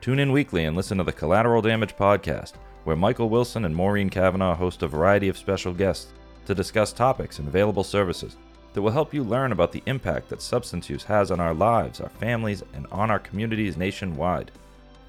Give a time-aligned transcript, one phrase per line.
[0.00, 4.08] Tune in weekly and listen to the Collateral Damage Podcast, where Michael Wilson and Maureen
[4.08, 6.12] Cavanaugh host a variety of special guests
[6.46, 8.36] to discuss topics and available services
[8.72, 12.00] that will help you learn about the impact that substance use has on our lives,
[12.00, 14.50] our families, and on our communities nationwide.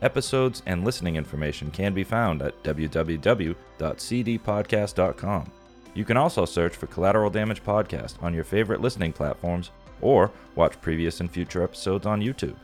[0.02, 5.52] Episodes and listening information can be found at www.cdpodcast.com.
[5.94, 10.82] You can also search for Collateral Damage Podcast on your favorite listening platforms or watch
[10.82, 12.58] previous and future episodes on YouTube.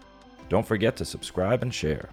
[0.50, 2.09] Don't forget to subscribe and share.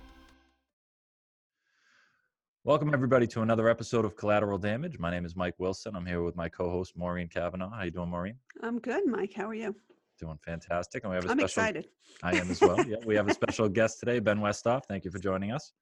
[2.66, 4.98] Welcome everybody to another episode of Collateral Damage.
[4.98, 5.94] My name is Mike Wilson.
[5.94, 7.68] I'm here with my co-host Maureen Kavanaugh.
[7.68, 8.36] How you doing, Maureen?
[8.62, 9.34] I'm good, Mike.
[9.34, 9.76] How are you?
[10.18, 11.04] Doing fantastic.
[11.04, 11.88] And we have a I'm special excited.
[12.22, 12.82] I am as well.
[12.88, 14.86] yeah, we have a special guest today, Ben Westhoff.
[14.88, 15.74] Thank you for joining us.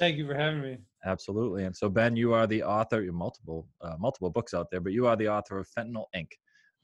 [0.00, 0.78] Thank you for having me.
[1.04, 1.66] Absolutely.
[1.66, 3.00] And so, Ben, you are the author.
[3.00, 6.06] You have multiple uh, multiple books out there, but you are the author of Fentanyl
[6.16, 6.30] Inc.,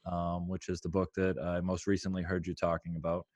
[0.06, 3.26] um, which is the book that I most recently heard you talking about.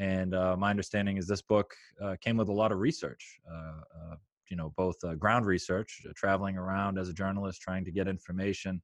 [0.00, 3.38] And uh, my understanding is this book uh, came with a lot of research.
[3.48, 4.16] Uh, uh,
[4.50, 8.82] you know, both uh, ground research, traveling around as a journalist, trying to get information,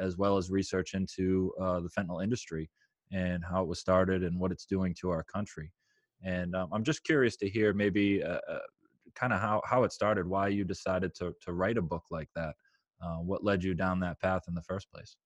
[0.00, 2.70] as well as research into the fentanyl industry
[3.10, 5.72] and how it was started and what it's doing to our country.
[6.24, 8.22] And um, I'm just curious to hear maybe
[9.14, 12.28] kind of how how it started, why you decided to to write a book like
[12.34, 12.54] that,
[13.02, 15.16] uh, what led you down that path in the first place.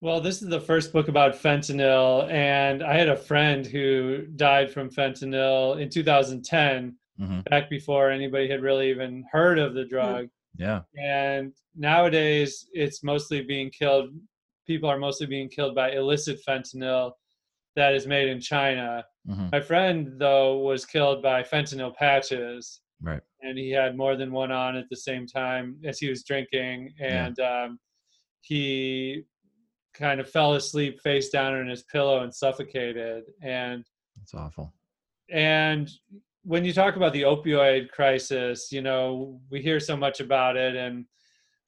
[0.00, 4.72] Well, this is the first book about fentanyl, and I had a friend who died
[4.72, 7.40] from fentanyl in 2010, mm-hmm.
[7.42, 10.28] back before anybody had really even heard of the drug.
[10.56, 10.82] Yeah.
[10.96, 14.10] And nowadays, it's mostly being killed.
[14.66, 17.12] People are mostly being killed by illicit fentanyl
[17.76, 19.04] that is made in China.
[19.28, 19.48] Mm-hmm.
[19.52, 22.80] My friend, though, was killed by fentanyl patches.
[23.00, 23.22] Right.
[23.40, 26.92] And he had more than one on at the same time as he was drinking.
[27.00, 27.64] And yeah.
[27.64, 27.78] um,
[28.42, 29.24] he
[29.94, 33.24] kind of fell asleep face down on his pillow and suffocated.
[33.42, 33.84] And
[34.16, 34.72] that's awful.
[35.30, 35.90] And
[36.44, 40.74] when you talk about the opioid crisis, you know, we hear so much about it.
[40.74, 41.06] And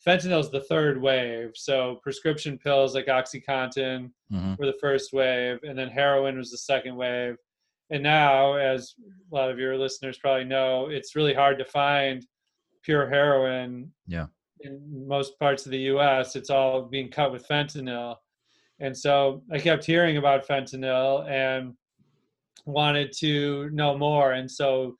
[0.06, 1.52] fentanyl is the third wave.
[1.54, 4.54] So prescription pills like OxyContin mm-hmm.
[4.58, 7.36] were the first wave, and then heroin was the second wave.
[7.90, 8.94] And now, as
[9.30, 12.26] a lot of your listeners probably know, it's really hard to find
[12.82, 13.92] pure heroin.
[14.06, 14.26] Yeah.
[14.60, 18.16] In most parts of the U.S., it's all being cut with fentanyl.
[18.80, 21.74] And so I kept hearing about fentanyl and
[22.64, 24.32] wanted to know more.
[24.32, 24.96] And so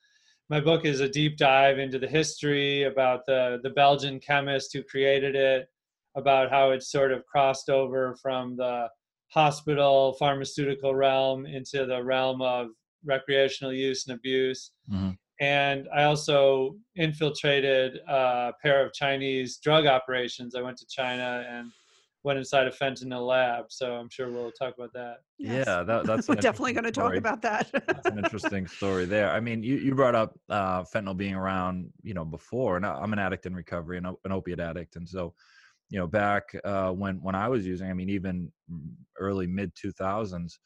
[0.50, 4.82] my book is a deep dive into the history about the the Belgian chemist who
[4.82, 5.68] created it,
[6.16, 8.88] about how it sort of crossed over from the
[9.28, 12.68] hospital pharmaceutical realm into the realm of
[13.04, 14.70] recreational use and abuse.
[14.90, 15.10] Mm-hmm.
[15.40, 20.54] And I also infiltrated a pair of Chinese drug operations.
[20.54, 21.72] I went to China and
[22.24, 23.66] went inside a fentanyl lab.
[23.68, 25.18] So I'm sure we'll talk about that.
[25.38, 25.66] Yes.
[25.66, 27.70] Yeah, that, that's we're definitely going to talk about that.
[27.86, 29.30] that's an interesting story there.
[29.30, 33.12] I mean, you, you brought up uh, fentanyl being around, you know, before, and I'm
[33.12, 35.34] an addict in recovery, and an opiate addict, and so,
[35.90, 38.50] you know, back uh, when when I was using, I mean, even
[39.20, 40.58] early mid 2000s.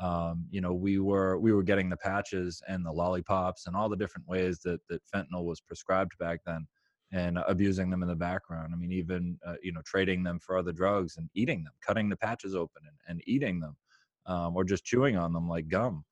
[0.00, 3.88] Um, you know, we were we were getting the patches and the lollipops and all
[3.88, 6.66] the different ways that that fentanyl was prescribed back then
[7.14, 8.72] and abusing them in the background.
[8.74, 12.08] I mean, even uh, you know, trading them for other drugs and eating them, cutting
[12.08, 13.76] the patches open and, and eating them,
[14.26, 16.04] um, or just chewing on them like gum.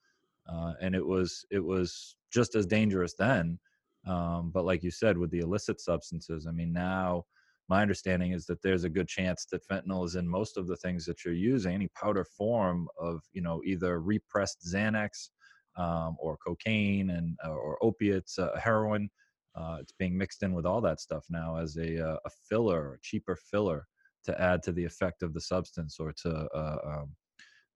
[0.49, 3.59] Uh, and it was it was just as dangerous then.
[4.07, 7.25] Um, but like you said, with the illicit substances, I mean, now
[7.69, 10.77] my understanding is that there's a good chance that fentanyl is in most of the
[10.77, 15.31] things that you're using, any powder form of you know either repressed Xanax
[15.77, 19.11] um, or cocaine and or opiates, uh, heroin
[19.55, 22.95] uh, it's being mixed in with all that stuff now as a, uh, a filler,
[22.95, 23.87] a cheaper filler
[24.25, 27.17] to add to the effect of the substance or to uh, um,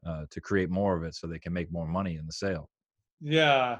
[0.06, 2.70] uh, to create more of it so they can make more money in the sale.
[3.20, 3.78] Yeah,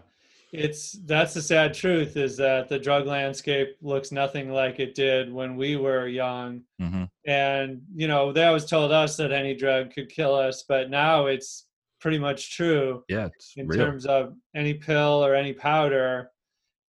[0.52, 5.32] it's that's the sad truth is that the drug landscape looks nothing like it did
[5.32, 6.62] when we were young.
[6.80, 7.04] Mm-hmm.
[7.26, 11.26] And you know, they always told us that any drug could kill us, but now
[11.26, 11.66] it's
[12.00, 13.04] pretty much true.
[13.08, 13.78] Yeah, in real.
[13.78, 16.30] terms of any pill or any powder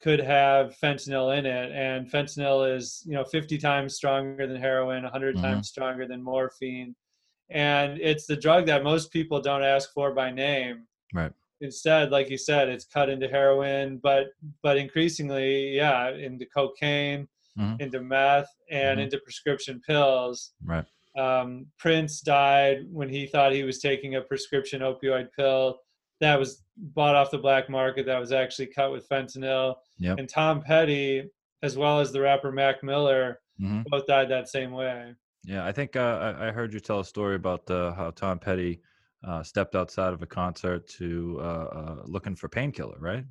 [0.02, 1.72] could have fentanyl in it.
[1.72, 5.44] And fentanyl is you know 50 times stronger than heroin 100 mm-hmm.
[5.44, 6.96] times stronger than morphine.
[7.50, 10.86] And it's the drug that most people don't ask for by name.
[11.14, 11.32] Right.
[11.62, 14.28] Instead like you said it's cut into heroin but
[14.62, 17.28] but increasingly yeah into cocaine
[17.58, 17.82] mm-hmm.
[17.82, 19.00] into meth and mm-hmm.
[19.02, 20.52] into prescription pills.
[20.64, 20.86] Right.
[21.18, 25.80] Um, prince died when he thought he was taking a prescription opioid pill
[26.20, 29.76] that was bought off the black market that was actually cut with fentanyl.
[30.00, 30.20] Yep.
[30.20, 31.30] And Tom Petty,
[31.64, 33.84] as well as the rapper Mac Miller, mm-hmm.
[33.88, 35.14] both died that same way.
[35.44, 38.82] Yeah, I think uh, I heard you tell a story about uh, how Tom Petty
[39.26, 43.24] uh, stepped outside of a concert to uh, uh, looking for painkiller, right?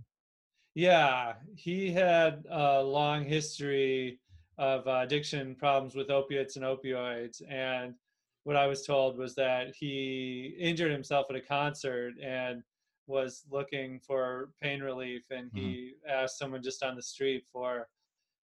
[0.74, 4.20] Yeah, he had a long history
[4.58, 7.42] of uh, addiction problems with opiates and opioids.
[7.50, 7.94] And
[8.44, 12.62] what I was told was that he injured himself at a concert and
[13.06, 15.24] was looking for pain relief.
[15.30, 15.58] And Mm-hmm.
[15.58, 17.88] he asked someone just on the street for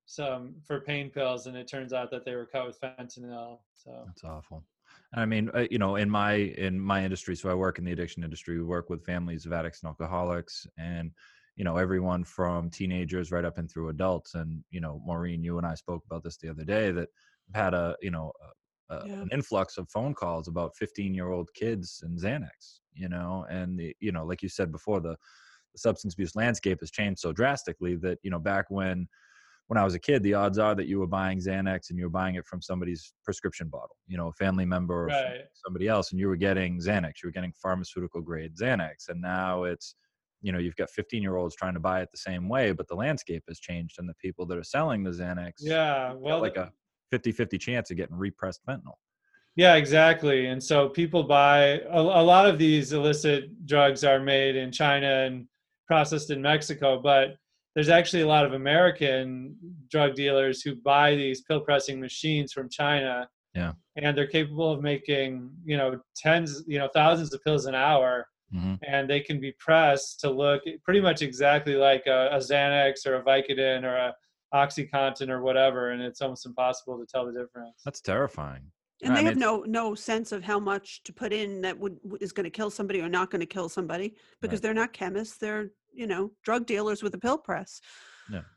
[0.05, 3.59] some for pain pills, and it turns out that they were cut with fentanyl.
[3.73, 4.63] So That's awful.
[5.15, 7.91] I mean, uh, you know, in my in my industry, so I work in the
[7.91, 8.57] addiction industry.
[8.57, 11.11] We work with families of addicts and alcoholics, and
[11.55, 14.33] you know, everyone from teenagers right up and through adults.
[14.33, 17.09] And you know, Maureen, you and I spoke about this the other day that
[17.53, 18.31] had a you know
[18.89, 19.21] a, a, Yeah.
[19.21, 22.79] an influx of phone calls about 15 year old kids and Xanax.
[22.95, 25.15] You know, and the you know, like you said before, the,
[25.73, 29.07] the substance abuse landscape has changed so drastically that you know back when
[29.67, 32.05] when I was a kid, the odds are that you were buying Xanax and you
[32.05, 35.47] were buying it from somebody's prescription bottle, you know, a family member or Right.
[35.53, 39.07] somebody else, and you were getting Xanax, you were getting pharmaceutical grade Xanax.
[39.07, 39.95] And now it's,
[40.41, 42.87] you know, you've got 15 year olds trying to buy it the same way, but
[42.87, 46.57] the landscape has changed and the people that are selling the Xanax yeah, well, like
[46.57, 46.73] a
[47.11, 48.95] 50 50 chance of getting repressed fentanyl.
[49.55, 50.47] Yeah, exactly.
[50.47, 55.25] And so people buy a, a lot of these illicit drugs are made in China
[55.25, 55.47] and
[55.87, 57.35] processed in Mexico, but
[57.75, 59.55] there's actually a lot of American
[59.89, 63.27] drug dealers who buy these pill pressing machines from China.
[63.53, 63.73] Yeah.
[63.95, 68.27] And they're capable of making, you know, tens, you know, thousands of pills an hour.
[68.53, 68.79] Mhm.
[68.87, 73.15] And they can be pressed to look pretty much exactly like a, a Xanax or
[73.15, 74.13] a Vicodin or a
[74.53, 75.91] OxyContin or whatever.
[75.91, 77.81] And it's almost impossible to tell the difference.
[77.83, 78.71] That's terrifying.
[79.03, 81.77] And I they mean, have no no sense of how much to put in that
[81.77, 84.63] would is going to kill somebody or not going to kill somebody because Right.
[84.63, 85.37] they're not chemists.
[85.37, 87.81] They're you know drug dealers with a pill press.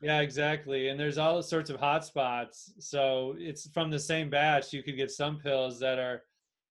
[0.01, 0.87] Yeah, exactly.
[0.87, 2.73] And there's all sorts of hot spots.
[2.79, 4.71] So it's from the same batch.
[4.73, 6.23] You could get some pills that are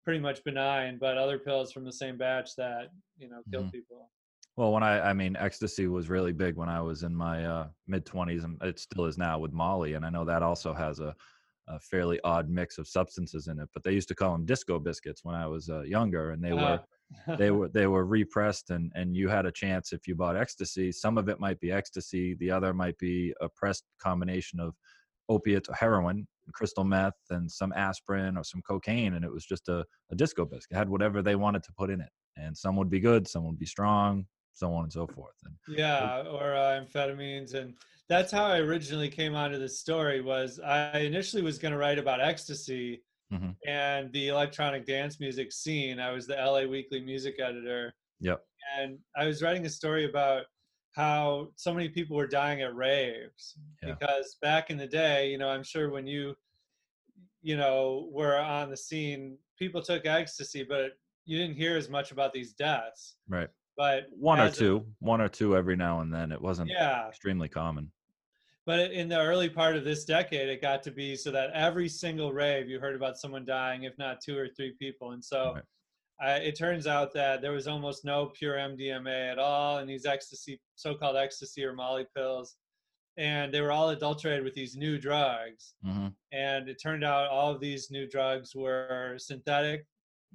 [0.03, 2.89] pretty much benign, but other pills from the same batch that,
[3.19, 3.73] you know, kill Mhm.
[3.73, 4.11] people.
[4.57, 7.69] Well, when I, I mean, ecstasy was really big when I was in my uh,
[7.87, 9.93] mid 20s, and it still is now with Molly.
[9.93, 11.15] And I know that also has a,
[11.69, 13.69] a fairly odd mix of substances in it.
[13.75, 16.53] But they used to call them disco biscuits when I was uh, younger, and they
[16.53, 16.81] were
[17.29, 20.37] Uh, they were they were repressed, and and you had a chance if you bought
[20.37, 20.93] ecstasy.
[20.93, 24.75] Some of it might be ecstasy, the other might be a pressed combination of
[25.29, 29.69] opiates, or heroin, crystal meth, and some aspirin or some cocaine, and it was just
[29.69, 30.77] a, a disco biscuit.
[30.77, 33.45] It had whatever they wanted to put in it, and some would be good, some
[33.47, 34.27] would be strong,
[34.57, 35.35] so on and so forth.
[35.45, 37.55] And yeah, or uh, amphetamines.
[37.55, 37.75] And
[38.09, 41.99] that's how I originally came onto this story was I initially was going to write
[41.99, 43.57] about ecstasy Mhm.
[43.67, 45.99] and the electronic dance music scene.
[45.99, 47.95] I was the LA Weekly music editor.
[48.21, 48.43] Yep.
[48.79, 50.47] and I was writing a story about
[50.93, 53.93] how so many people were dying at raves Yeah.
[53.93, 56.35] because back in the day, you know, I'm sure when you,
[57.43, 60.93] you know, were on the scene, people took ecstasy, but
[61.27, 63.17] you didn't hear as much about these deaths.
[63.29, 63.51] Right.
[63.77, 66.33] But One or as a- two, one or two every now and then.
[66.33, 67.93] It wasn't yeah, extremely common.
[68.65, 71.89] but in the early part of this decade, it got to be so that every
[71.89, 75.55] single rave you heard about someone dying, if not two or three people, and so.
[75.55, 76.39] Right.
[76.39, 80.07] uh, it turns out that there was almost no pure MDMA at all in these
[80.07, 82.57] ecstasy, so-called ecstasy or Molly pills,
[83.19, 85.75] and they were all adulterated with these new drugs.
[85.85, 89.87] hmm And it turned out all of these new drugs were synthetic.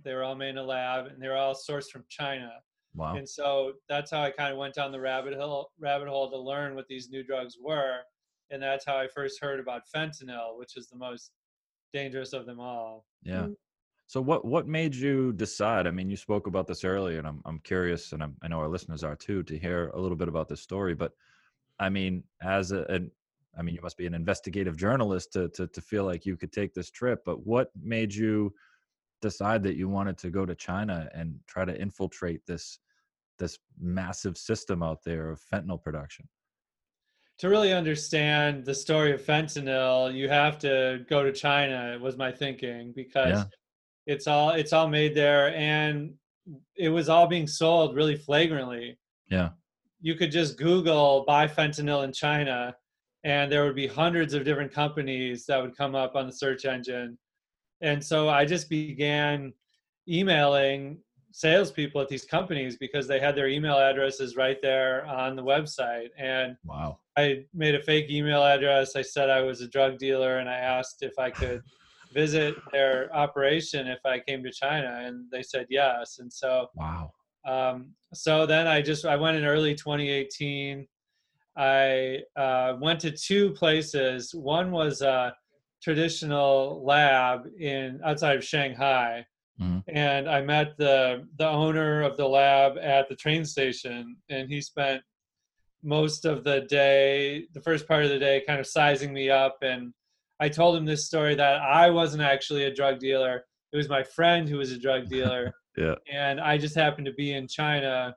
[0.04, 2.52] They were all made in a lab, and they were all sourced from China.
[2.94, 3.16] Wow.
[3.16, 6.38] And so that's how I kind of went down the rabbit hole, rabbit hole to
[6.38, 8.00] learn what these new drugs were,
[8.50, 11.32] and that's how I first heard about fentanyl, which is the most
[11.94, 13.06] dangerous of them all.
[13.24, 13.48] Yeah.
[14.08, 15.88] So what what made you decide?
[15.88, 18.60] I mean, you spoke about this earlier, and I'm I'm curious, and I'm, I know
[18.60, 20.94] our listeners are too, to hear a little bit about this story.
[20.94, 21.14] But
[21.80, 23.10] I mean, as a, an
[23.58, 26.52] I mean, you must be an investigative journalist to to to feel like you could
[26.52, 27.24] take this trip.
[27.26, 28.54] But what made you
[29.22, 32.80] decide that you wanted to go to China and try to infiltrate this
[33.40, 36.28] this massive system out there of fentanyl production?
[37.40, 41.98] to really understand the story of fentanyl, you have to go to China.
[42.00, 43.44] Was my thinking because Yeah.
[44.06, 46.14] it's all it's all made there, and
[46.76, 49.00] it was all being sold really flagrantly.
[49.28, 49.50] Yeah.
[50.02, 52.76] You could just Google buy fentanyl in China,
[53.24, 56.66] and there would be hundreds of different companies that would come up on the search
[56.66, 57.18] engine.
[57.82, 59.54] And so I just began
[60.08, 61.00] emailing
[61.32, 66.10] salespeople at these companies because they had their email addresses right there on the website.
[66.18, 67.00] And Wow.
[67.18, 68.96] I made a fake email address.
[68.96, 71.62] I said I was a drug dealer and I asked if I could
[72.14, 76.20] visit their operation if I came to China and they said yes.
[76.20, 77.12] And so Wow.
[77.48, 80.88] um, so then I just I went in early 2018.
[81.58, 84.34] I uh, went to two places.
[84.34, 85.34] One was a
[85.82, 89.26] traditional lab in outside of Shanghai,
[89.60, 89.84] Mhm.
[89.88, 94.62] and I met the the owner of the lab at the train station, and he
[94.62, 95.04] spent
[95.84, 99.58] most of the day, the first part of the day, kind of sizing me up.
[99.64, 99.94] And
[100.40, 103.46] I told him this story that I wasn't actually a drug dealer.
[103.74, 105.54] It was my friend who was a drug dealer.
[105.78, 105.96] Yeah.
[106.12, 108.16] And I just happened to be in China.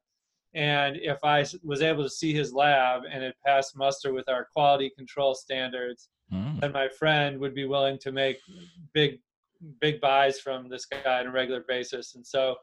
[0.54, 4.44] And if I was able to see his lab and it passed muster with our
[4.52, 6.60] quality control standards, Mm.
[6.60, 8.38] then my friend would be willing to make
[8.92, 9.20] big
[9.80, 12.14] big buys from this guy on a regular basis.
[12.14, 12.56] And so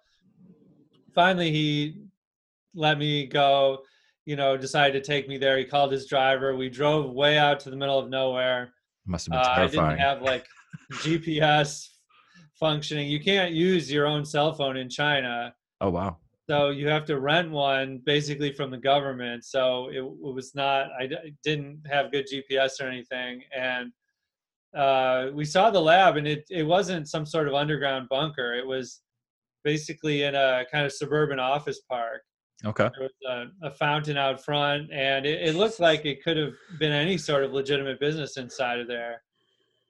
[1.14, 1.98] finally he
[2.74, 3.80] let me go
[4.26, 5.58] you know decided to take me there.
[5.58, 6.56] He called his driver.
[6.56, 8.74] We drove way out to the middle of nowhere.
[9.06, 10.46] Must have been uh, i didn't have like
[10.94, 11.88] gps
[12.60, 16.18] functioning you can't use your own cell phone in china oh wow.
[16.52, 19.46] So you have to rent one basically from the government.
[19.46, 23.42] So it, it was not I, d- didn't have good gps or anything.
[23.58, 23.94] And
[24.76, 28.54] uh, we saw the lab and it, it wasn't some sort of underground bunker.
[28.54, 29.00] It was
[29.64, 32.22] basically in a kind of suburban office park.
[32.66, 32.90] Okay.
[32.98, 36.52] there was a, a fountain out front and it, it looked like it could have
[36.80, 39.24] been any sort of legitimate business inside of there.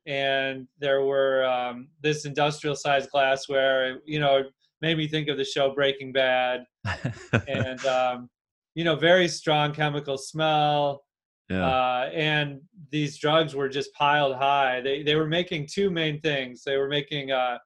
[0.05, 4.43] And there were um, this industrial sized glassware you know
[4.81, 6.65] made me think of the show breaking bad
[7.47, 8.29] and um,
[8.75, 11.03] you know very strong chemical smell
[11.49, 11.65] yeah.
[11.65, 12.61] uh, and
[12.91, 14.81] these drugs were just piled high.
[14.81, 16.63] They, they were making two main things.
[16.63, 17.57] They were making uh,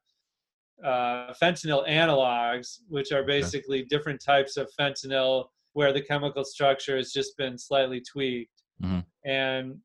[0.83, 7.11] uh, fentanyl analogs which are basically different types of fentanyl where the chemical structure has
[7.11, 8.51] just been slightly tweaked.
[8.83, 9.05] Mhm.
[9.23, 9.77] and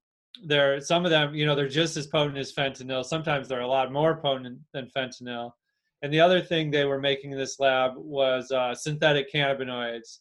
[0.44, 3.04] there some of them you know they're just as potent as fentanyl.
[3.04, 5.52] Sometimes they're a lot more potent than fentanyl
[6.02, 10.18] and the other thing they were making in this lab was uh, synthetic cannabinoids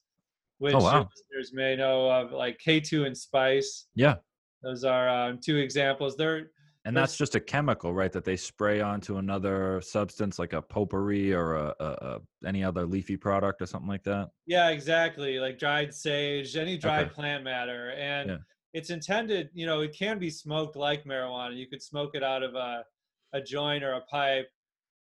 [0.60, 0.92] which Oh, wow.
[0.98, 4.16] your listeners may know of like k2 and spice yeah.
[4.62, 6.52] those are um, two examples they're
[6.86, 8.12] And that's just a chemical, right?
[8.12, 12.86] That they spray onto another substance, like a potpourri or a, a, a any other
[12.86, 14.30] leafy product or something like that.
[14.48, 15.40] Yeah, exactly.
[15.40, 17.14] Like dried sage, any dried Okay.
[17.16, 17.92] plant matter.
[17.92, 18.38] And Yeah.
[18.74, 21.56] it's intended, you know, it can be smoked like marijuana.
[21.56, 22.84] You could smoke it out of a,
[23.34, 24.48] a joint or a pipe,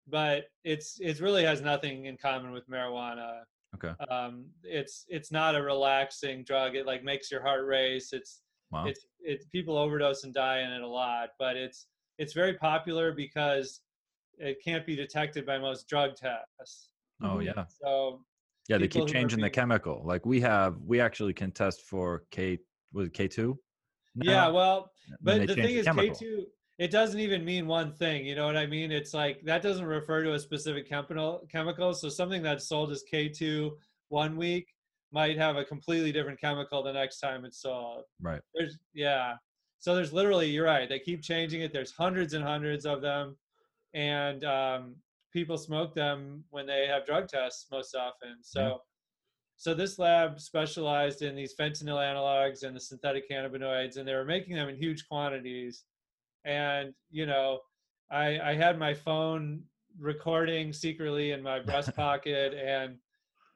[0.08, 3.40] but it's it really has nothing in common with marijuana.
[3.74, 3.92] Okay.
[4.10, 6.74] Um, it's it's not a relaxing drug.
[6.76, 8.12] It like makes your heart race.
[8.12, 8.40] It's
[8.72, 8.86] Wow.
[8.86, 11.86] it's it's people overdose and die in it a lot, but it's
[12.18, 13.80] it's very popular because
[14.38, 16.88] it can't be detected by most drug tests.
[17.22, 17.64] oh yeah.
[17.68, 18.22] So
[18.68, 18.78] Yeah.
[18.78, 20.02] They keep changing the chemical.
[20.04, 22.58] Like we have, we actually can test for K.
[22.92, 23.58] Was K two?
[24.16, 25.86] yeah, well, But the thing is.
[25.86, 26.44] K2,
[26.78, 28.26] it doesn't even mean one thing.
[28.26, 28.92] You know what I mean?
[28.92, 31.46] It's like that doesn't refer to a specific chemical.
[31.50, 31.94] Chemical.
[31.94, 33.70] So something that's sold as K2
[34.08, 34.68] one week
[35.10, 38.02] might have a completely different chemical the next time it's sold.
[38.20, 38.40] Right.
[38.54, 39.34] There's yeah.
[39.78, 40.88] So there's literally you're right.
[40.88, 41.72] They keep changing it.
[41.72, 43.36] There's hundreds and hundreds of them,
[43.94, 44.96] and um,
[45.32, 48.36] people smoke them when they have drug tests most often.
[48.42, 48.80] So.
[49.58, 54.22] So this lab specialized in these fentanyl analogs and the synthetic cannabinoids, and they were
[54.22, 55.84] making them in huge quantities.
[56.46, 57.58] And you know,
[58.10, 59.62] I I had my phone
[59.98, 62.96] recording secretly in my breast pocket, and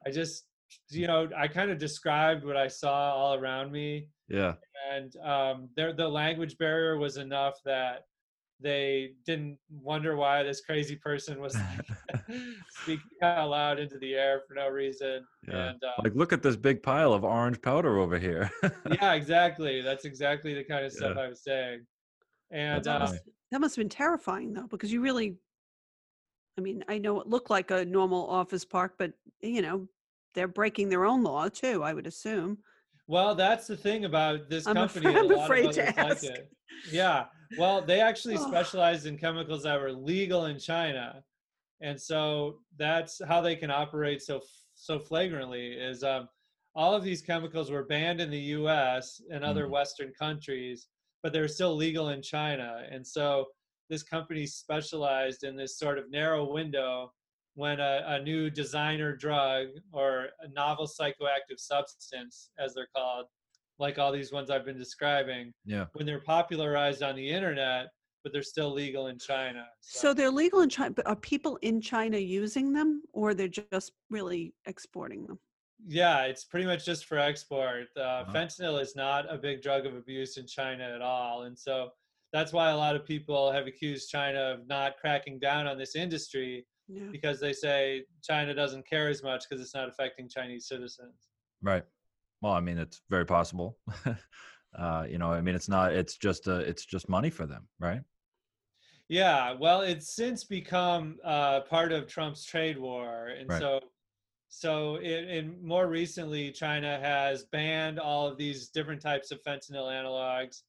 [0.05, 0.43] I just
[0.89, 4.55] you know I kind of described what I saw all around me, Yeah.
[4.91, 8.03] and um, there the language barrier was enough that
[8.59, 11.57] they didn't wonder why this crazy person was
[12.83, 15.25] speaking out loud into the air for no reason.
[15.47, 15.69] Yeah.
[15.69, 18.51] And uh, Like, look at this big pile of orange powder over here.
[19.01, 19.81] yeah, exactly.
[19.81, 21.23] That's exactly the kind of stuff Yeah.
[21.23, 21.85] I was saying.
[22.51, 23.17] And That's uh.
[23.51, 25.35] That must have been terrifying though, because you really,
[26.57, 29.87] I mean, I know it looked like a normal office park, but you know,
[30.35, 32.57] they're breaking their own law too, I would assume.
[33.07, 35.05] well, that's the thing about this I'm company.
[35.09, 36.23] afraid- I'm a lot afraid of to others like ask.
[36.25, 36.51] it.
[36.91, 37.25] Yeah.
[37.57, 38.47] Well, they actually Oh.
[38.47, 41.21] specialized in chemicals that were legal in China,
[41.81, 44.39] and so that's how they can operate so
[44.75, 45.73] so flagrantly.
[45.73, 46.29] Is um,
[46.73, 49.21] all of these chemicals were banned in the U.S.
[49.29, 49.71] and other Mm.
[49.71, 50.87] Western countries,
[51.23, 53.45] but they're still legal in China, and so
[53.89, 57.11] this company specialized in this sort of narrow window
[57.55, 63.25] when a, a new designer drug or a novel psychoactive substance, as they're called,
[63.77, 65.85] like all these ones I've been describing, yeah.
[65.93, 67.87] when they're popularized on the internet,
[68.23, 69.65] but they're still legal in China.
[69.81, 73.91] So they're legal in China, but are people in China using them or they're just
[74.09, 75.39] really exporting them?
[75.87, 77.87] Yeah, it's pretty much just for export.
[77.97, 78.33] Uh, Wow.
[78.33, 81.89] Fentanyl is not a big drug of abuse in China at all, and so
[82.33, 85.95] that's why a lot of people have accused China of not cracking down on this
[85.95, 87.09] industry Yeah.
[87.11, 91.29] because they say China doesn't care as much because it's not affecting Chinese citizens.
[91.61, 91.83] Right.
[92.41, 93.77] Well, I mean, it's very possible.
[94.77, 95.93] uh, you know, I mean, it's not.
[95.93, 96.47] It's just.
[96.47, 98.01] Uh, it's just money for them, right?
[99.09, 103.59] Yeah, well, it's since become uh, part of Trump's trade war, and Right.
[103.59, 103.81] so
[104.53, 109.87] so in, in more recently, China has banned all of these different types of fentanyl
[109.89, 110.63] analogs,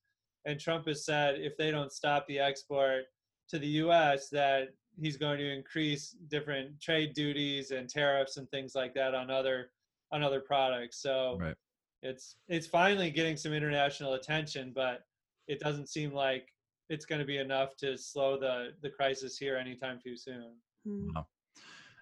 [0.45, 3.07] and Trump has said if they don't stop the export
[3.49, 4.69] to the U.S., that
[5.01, 9.73] he's going to increase different trade duties and tariffs and things like that on other
[10.12, 11.03] on other products.
[11.03, 11.57] So Right.
[12.03, 15.07] it's it's finally getting some international attention, but
[15.49, 16.47] it doesn't seem like
[16.89, 20.55] it's going to be enough to slow the the crisis here anytime too soon.
[20.87, 21.15] Mm.
[21.17, 21.27] Wow.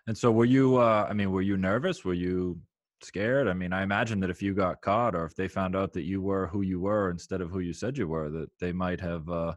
[0.06, 2.04] And so were you uh I mean were you nervous?
[2.04, 2.60] Were you
[3.02, 3.48] scared?
[3.48, 6.04] I mean, I imagine that if you got caught or if they found out that
[6.04, 9.00] you were who you were instead of who you said you were that they might
[9.00, 9.54] have uh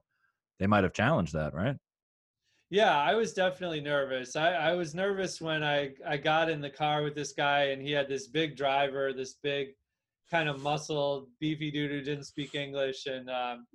[0.59, 1.75] they might have challenged that, right?
[2.69, 4.35] Yeah, I was definitely nervous.
[4.35, 7.79] I, I was nervous when I, I got in the car with this guy and
[7.79, 9.75] he had this big driver, this big
[10.31, 13.05] kind of muscled, beefy dude who didn't speak English.
[13.05, 13.67] And um,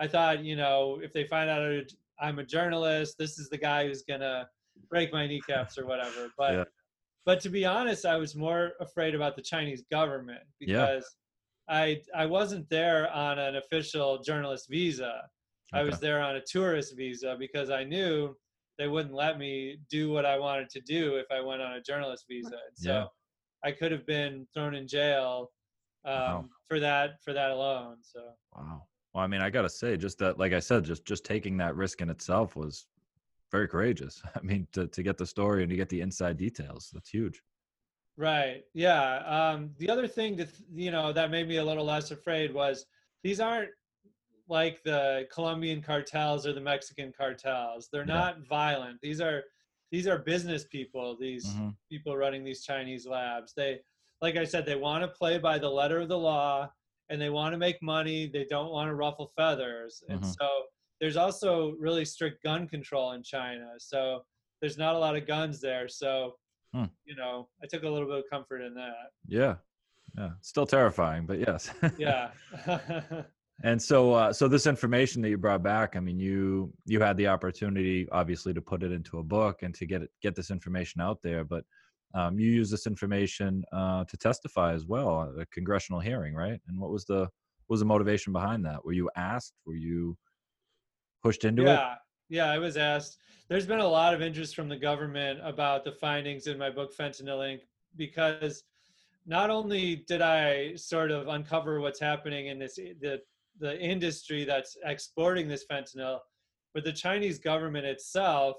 [0.00, 1.84] I thought, you know, if they find out
[2.18, 4.48] I'm a journalist, this is the guy who's going to
[4.88, 6.28] break my kneecaps or whatever.
[6.36, 6.64] But Yeah.
[7.26, 10.76] but to be honest, I was more afraid about the Chinese government Yeah.
[10.78, 11.16] because
[11.68, 15.28] I I wasn't there on an official journalist visa.
[15.72, 18.36] I was there on a tourist visa because I knew
[18.76, 21.80] they wouldn't let me do what I wanted to do if I went on a
[21.82, 22.56] journalist visa.
[22.66, 23.06] And so Yeah.
[23.62, 25.52] I could have been thrown in jail
[26.06, 26.48] um, Wow.
[26.66, 27.98] for that for that alone.
[28.02, 28.88] So Wow.
[29.12, 31.56] Well, I mean, I got to say just that like I said just just taking
[31.58, 32.86] that risk in itself was
[33.50, 34.22] very courageous.
[34.34, 37.42] I mean, to to get the story and to get the inside details, that's huge.
[38.16, 38.64] Right.
[38.74, 39.18] Yeah.
[39.26, 42.86] Um, the other thing that, you know that made me a little less afraid was
[43.22, 43.70] these aren't
[44.48, 47.88] like the Colombian cartels or the Mexican cartels.
[47.92, 48.24] They're Yeah.
[48.24, 49.00] not violent.
[49.02, 49.44] These are
[49.90, 51.16] these are business people.
[51.18, 51.76] These Mhm.
[51.90, 53.54] people running these Chinese labs.
[53.54, 53.82] They,
[54.22, 56.72] like I said, they want to play by the letter of the law
[57.10, 58.28] and they want to make money.
[58.28, 60.02] They don't want to ruffle feathers.
[60.08, 60.40] And Mhm.
[60.40, 60.66] so
[61.00, 63.70] there's also really strict gun control in China.
[63.78, 64.22] So
[64.60, 65.88] there's not a lot of guns there.
[65.88, 66.34] So,
[66.74, 66.84] Hmm.
[67.04, 69.10] you know, I took a little bit of comfort in that.
[69.26, 69.56] Yeah.
[70.16, 70.30] Yeah.
[70.40, 71.70] Still terrifying, but yes.
[71.98, 72.30] Yeah.
[73.62, 77.16] And so, uh, so this information that you brought back, I mean, you you had
[77.18, 80.50] the opportunity, obviously, to put it into a book and to get it get this
[80.50, 81.44] information out there.
[81.44, 81.64] But
[82.14, 86.58] um, you use this information uh, to testify as well at a congressional hearing, right?
[86.68, 87.20] And what was the
[87.66, 88.82] what was the motivation behind that?
[88.82, 89.52] Were you asked?
[89.66, 90.16] Were you
[91.22, 91.66] pushed into it?
[91.66, 91.94] yeah.
[92.28, 93.18] Yeah, I was asked.
[93.48, 96.96] There's been a lot of interest from the government about the findings in my book
[96.96, 97.60] Fentanyl Inc.
[97.96, 98.62] because
[99.26, 103.20] not only did I sort of uncover what's happening in this the
[103.58, 106.20] the industry that's exporting this fentanyl,
[106.72, 108.56] but the Chinese government itself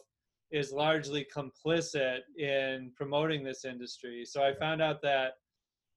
[0.51, 4.25] is largely complicit in promoting this industry.
[4.25, 5.35] So I found out that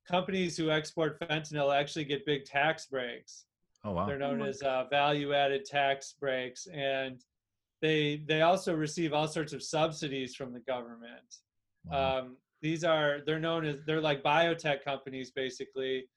[0.08, 3.46] companies who export fentanyl actually get big tax breaks.
[3.84, 4.06] Oh wow.
[4.06, 7.22] They're known my as uh, value-added tax breaks, and
[7.82, 11.36] they they also receive all sorts of subsidies from the government.
[11.84, 12.18] Wow.
[12.18, 16.08] Um, these are they're known as they're like biotech companies basically,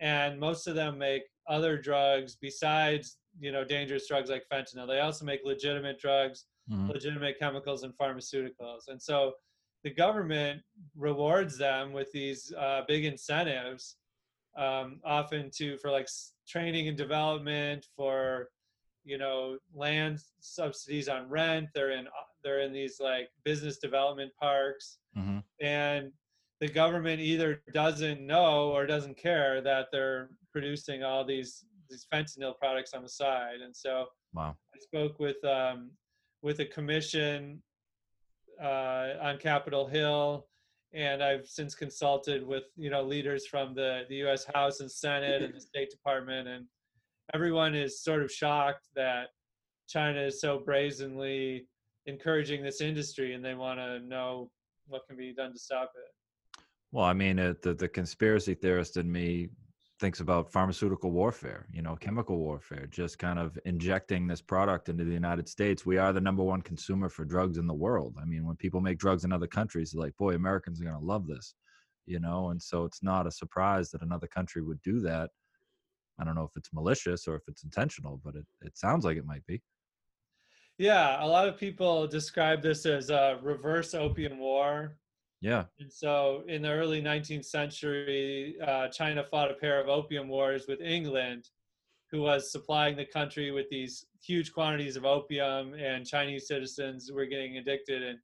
[0.00, 4.86] and most of them make other drugs besides you know dangerous drugs like fentanyl.
[4.86, 6.88] They also make legitimate drugs, Mhm.
[6.88, 9.34] legitimate chemicals and pharmaceuticals, and so
[9.82, 10.62] the government
[10.94, 13.96] rewards them with these uh, big incentives,
[14.56, 18.48] um, often to for like s- training and development for
[19.04, 21.68] you know land subsidies on rent.
[21.74, 22.06] They're in
[22.42, 25.42] they're in these like business development parks Mhm.
[25.60, 26.12] and
[26.60, 32.56] the government either doesn't know or doesn't care that they're producing all these these fentanyl
[32.58, 34.56] products on the side and so Wow.
[34.74, 35.90] i spoke with um,
[36.42, 37.62] with a commission
[38.62, 40.48] uh, on capitol hill
[40.96, 45.42] and i've since consulted with you know leaders from the the us house and senate
[45.42, 46.64] and the state department and
[47.34, 49.28] everyone is sort of shocked that
[49.86, 51.66] china is so brazenly
[52.06, 54.50] encouraging this industry and they want to know
[54.88, 56.62] what can be done to stop it.
[56.92, 59.48] Well, I mean, it, the the conspiracy theorist in me
[59.98, 65.04] thinks about pharmaceutical warfare, you know, chemical warfare, just kind of injecting this product into
[65.04, 65.86] the United States.
[65.86, 68.16] We are the number one consumer for drugs in the world.
[68.20, 70.98] I mean, when people make drugs in other countries, they're like, boy, Americans are going
[70.98, 71.54] to love this,
[72.04, 75.30] you know, and so it's not a surprise that another country would do that.
[76.18, 79.16] I don't know if it's malicious or if it's intentional, but it, it sounds like
[79.16, 79.62] it might be.
[80.78, 84.98] yeah a lot of people describe this as a reverse opium war
[85.40, 85.64] Yeah.
[85.78, 90.66] and so in the early 19th century uh, china fought a pair of opium wars
[90.66, 91.50] with england
[92.10, 97.26] who was supplying the country with these huge quantities of opium and chinese citizens were
[97.26, 98.18] getting addicted and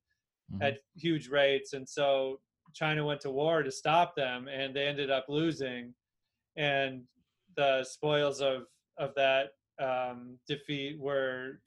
[0.51, 0.61] Mhm.
[0.67, 2.41] at huge rates and so
[2.73, 5.93] china went to war to stop them and they ended up losing
[6.57, 7.03] and
[7.55, 8.65] the spoils of
[8.97, 11.61] of that um, defeat were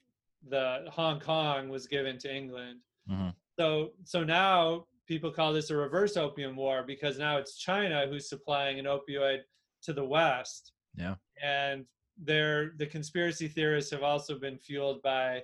[0.48, 3.34] the hong kong was given to england Mhm.
[3.58, 8.28] so so now people call this a reverse opium war because now it's China who's
[8.28, 9.40] supplying an opioid
[9.82, 10.72] to the West.
[10.96, 11.14] Yeah.
[11.42, 11.84] And
[12.18, 15.42] there, the conspiracy theorists have also been fueled by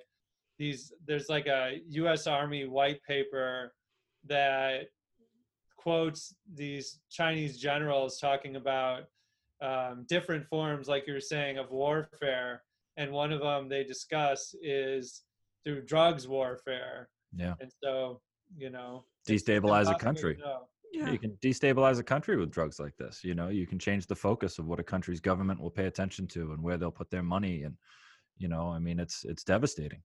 [0.57, 0.91] these.
[1.07, 2.27] There's like a U.S.
[2.27, 3.73] Army white paper
[4.27, 4.85] that
[5.77, 9.03] quotes these Chinese generals talking about
[9.61, 12.63] um, different forms, like you were saying, of warfare.
[12.97, 15.23] And one of them they discuss is
[15.63, 17.09] through drugs warfare.
[17.35, 17.55] Yeah.
[17.59, 18.21] And so,
[18.55, 20.37] you know, Destabilize a country.
[20.91, 21.09] Yeah.
[21.09, 23.23] You can destabilize a country with drugs like this.
[23.23, 26.27] You know, you can change the focus of what a country's government will pay attention
[26.27, 27.63] to and where they'll put their money.
[27.63, 27.75] And,
[28.37, 30.03] you know, I mean, it's it's devastating.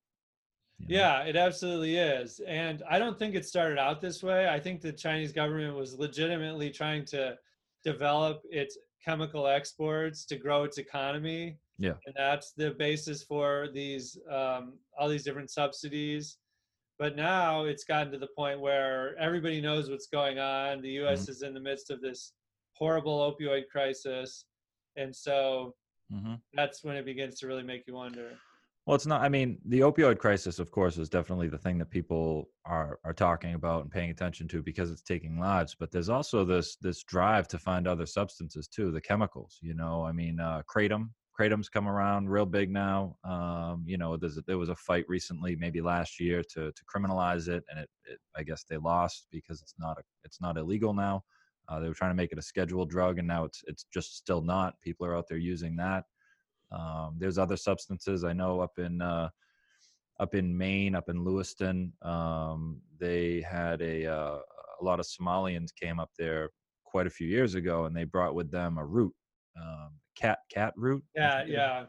[0.79, 1.01] you know?
[1.01, 2.41] Yeah, it absolutely is.
[2.47, 4.49] And I don't think it started out this way.
[4.49, 7.37] I think the Chinese government was legitimately trying to
[7.85, 11.59] develop its chemical exports to grow its economy.
[11.79, 11.95] Yeah.
[12.07, 16.39] And that's the basis for these um, all these different subsidies.
[16.99, 20.83] But now it's gotten to the point where everybody knows what's going on.
[20.83, 22.33] The US is in the midst of this
[22.75, 24.45] horrible opioid crisis.
[24.97, 25.75] And so
[26.11, 28.33] hmm that's when it begins to really make you wonder.
[28.87, 29.21] Well, it's not.
[29.21, 33.13] I mean, the opioid crisis, of course, is definitely the thing that people are are
[33.13, 35.77] talking about and paying attention to because it's taking lives.
[35.79, 39.59] But there's also this this drive to find other substances too, the chemicals.
[39.61, 41.11] You know, I mean, uh, kratom.
[41.39, 43.17] Kratom's come around real big now.
[43.23, 47.63] Um, you know, there was a fight recently, maybe last year, to to criminalize it,
[47.71, 51.23] and it, it I guess they lost because it's not a, it's not illegal now.
[51.69, 54.17] Uh, they were trying to make it a scheduled drug, and now it's it's just
[54.17, 54.81] still not.
[54.81, 56.05] People are out there using that.
[56.73, 59.29] Um, there's other substances I know up in uh,
[60.19, 61.93] up in Maine, up in Lewiston.
[62.03, 64.39] Um, they had a uh,
[64.81, 66.51] a lot of Somalians came up there
[66.85, 69.15] quite a few years ago, and they brought with them a root,
[69.61, 71.03] um, khat khat root.
[71.15, 71.57] Yeah, think it is.
[71.57, 71.85] yeah.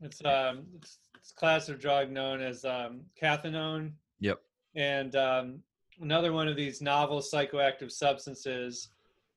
[0.00, 3.92] It's um it's, it's a class of drug known as um cathinone.
[4.20, 4.40] Yep.
[4.74, 5.58] And um
[6.00, 8.88] another one of these novel psychoactive substances,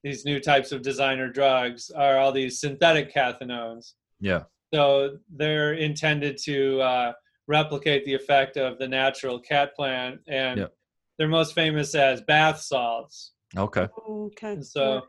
[0.04, 3.94] these new types of designer drugs are all these synthetic cathinones.
[4.20, 4.44] Yeah.
[4.74, 7.14] So they're intended to uh,
[7.48, 10.74] replicate the effect of the natural khat plant and Yep.
[11.18, 13.34] they're most famous as bath salts.
[13.56, 13.88] Okay.
[14.10, 14.54] Okay.
[14.54, 15.04] And so,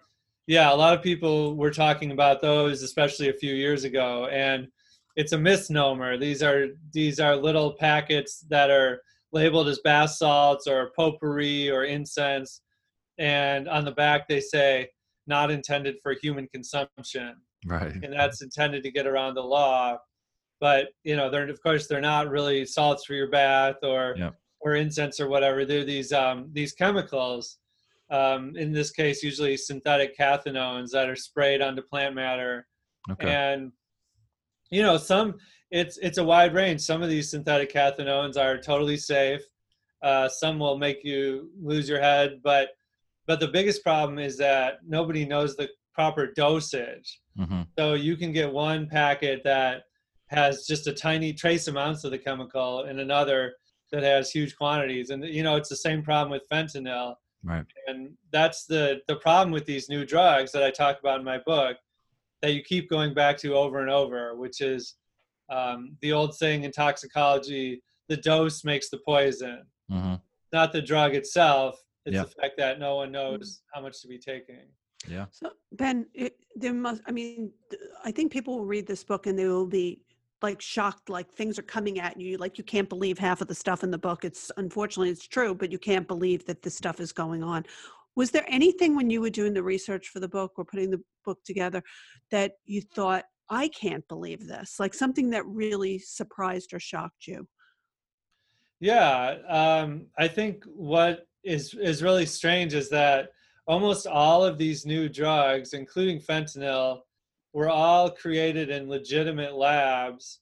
[0.46, 4.68] yeah, a lot of people were talking about those, especially a few years ago, and
[5.16, 6.16] it's a misnomer.
[6.18, 9.00] These are these are little packets that are
[9.32, 12.60] labeled as bath salts or potpourri or incense,
[13.18, 14.88] and on the back they say
[15.26, 17.34] not intended for human consumption,
[17.66, 17.92] Right.
[17.92, 19.98] and that's intended to get around the law.
[20.60, 24.34] But you know, they're of course they're not really salts for your bath or Yep.
[24.60, 25.64] or incense or whatever.
[25.64, 27.58] They're these um, these chemicals.
[28.10, 32.66] Um, in this case, usually synthetic cathinones that are sprayed onto plant matter,
[33.10, 33.28] Okay.
[33.28, 33.72] and
[34.70, 35.34] you know some
[35.70, 36.80] it's it's a wide range.
[36.80, 39.42] Some of these synthetic cathinones are totally safe.
[40.02, 42.70] Uh, some will make you lose your head, but
[43.26, 47.20] but the biggest problem is that nobody knows the proper dosage.
[47.36, 49.82] hmm So you can get one packet that
[50.28, 53.54] has just a tiny trace amounts of the chemical and another
[53.92, 55.10] that has huge quantities.
[55.10, 57.14] And you know, it's the same problem with fentanyl.
[57.46, 57.64] Right.
[57.86, 61.38] And that's the the problem with these new drugs that I talk about in my
[61.38, 61.76] book
[62.42, 64.94] that you keep going back to over and over, which is
[65.48, 70.14] um, the old saying in toxicology: the dose makes the poison, hmm
[70.52, 71.78] not the drug itself.
[72.06, 72.22] It's Yeah.
[72.22, 74.68] the fact that no one knows how much to be taking.
[75.08, 75.26] Yeah.
[75.30, 77.02] So Ben, it, there must.
[77.06, 77.52] I mean,
[78.04, 80.02] I think people will read this book and they will be
[80.42, 83.54] like shocked, like things are coming at you, like you can't believe half of the
[83.54, 84.24] stuff in the book.
[84.24, 87.64] It's unfortunately it's true, but you can't believe that this stuff is going on.
[88.16, 91.02] Was there anything when you were doing the research for the book or putting the
[91.24, 91.82] book together
[92.30, 94.78] that you thought, I can't believe this?
[94.78, 97.46] Like something that really surprised or shocked you?
[98.80, 103.30] Yeah, um, I think what is is really strange is that
[103.66, 107.00] almost all of these new drugs, including fentanyl,
[107.56, 110.40] were all created in legitimate labs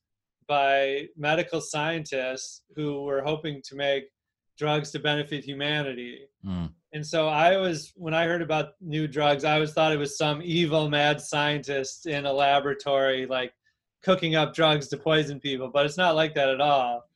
[0.48, 4.06] by medical scientists who were hoping to make
[4.58, 6.26] drugs to benefit humanity.
[6.44, 6.72] Mm.
[6.92, 10.18] And so I was when I heard about new drugs, I always thought it was
[10.18, 13.52] some evil mad scientist in a laboratory like
[14.02, 17.08] cooking up drugs to poison people, but it's not like that at all.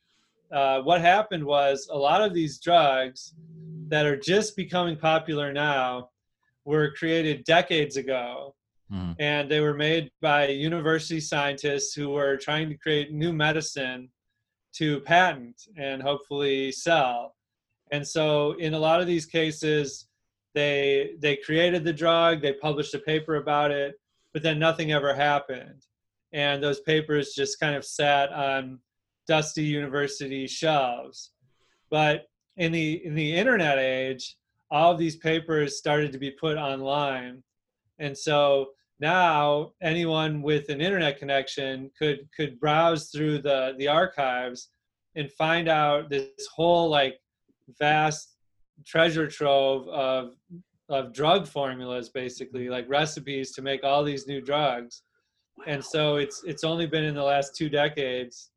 [0.49, 3.33] Uh, what happened was a lot of these drugs
[3.89, 6.09] that are just becoming popular now
[6.63, 8.55] were created decades ago
[8.91, 9.15] Mhm.
[9.19, 14.09] and they were made by university scientists who were trying to create new medicine
[14.73, 17.35] to patent and hopefully sell.
[17.91, 20.07] And so in a lot of these cases,
[20.55, 23.99] they they created the drug, they published a paper about it,
[24.33, 25.85] but then nothing ever happened.
[26.31, 28.79] And those papers just kind of sat on
[29.27, 31.31] dusty university shelves.
[31.89, 34.35] But in the in the internet age,
[34.71, 37.43] all of these papers started to be put online.
[37.99, 44.69] And so now anyone with an internet connection could could browse through the the archives
[45.15, 47.19] and find out this whole like
[47.79, 48.35] vast
[48.85, 50.33] treasure trove of
[50.89, 55.03] of drug formulas basically like recipes to make all these new drugs.
[55.67, 58.51] And so it's it's only been in the last two decades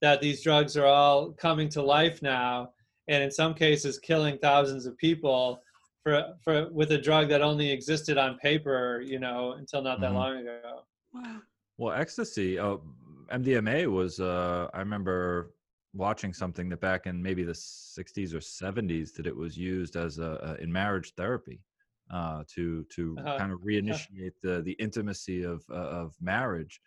[0.00, 2.70] that these drugs are all coming to life now
[3.08, 5.60] and in some cases killing thousands of people
[6.08, 10.10] for for with a drug that only existed on paper you know until not that
[10.10, 10.14] Mhm.
[10.14, 11.40] long ago Wow.
[11.78, 12.82] Well, ecstasy, oh,
[13.30, 14.20] MDMA was.
[14.20, 15.54] Uh, I remember
[15.94, 20.18] watching something that back in maybe the '60s or '70s that it was used as
[20.18, 21.62] a, a in marriage therapy
[22.10, 23.38] uh, to to Uh-huh.
[23.38, 26.80] kind of reinitiate the the intimacy of uh, of marriage,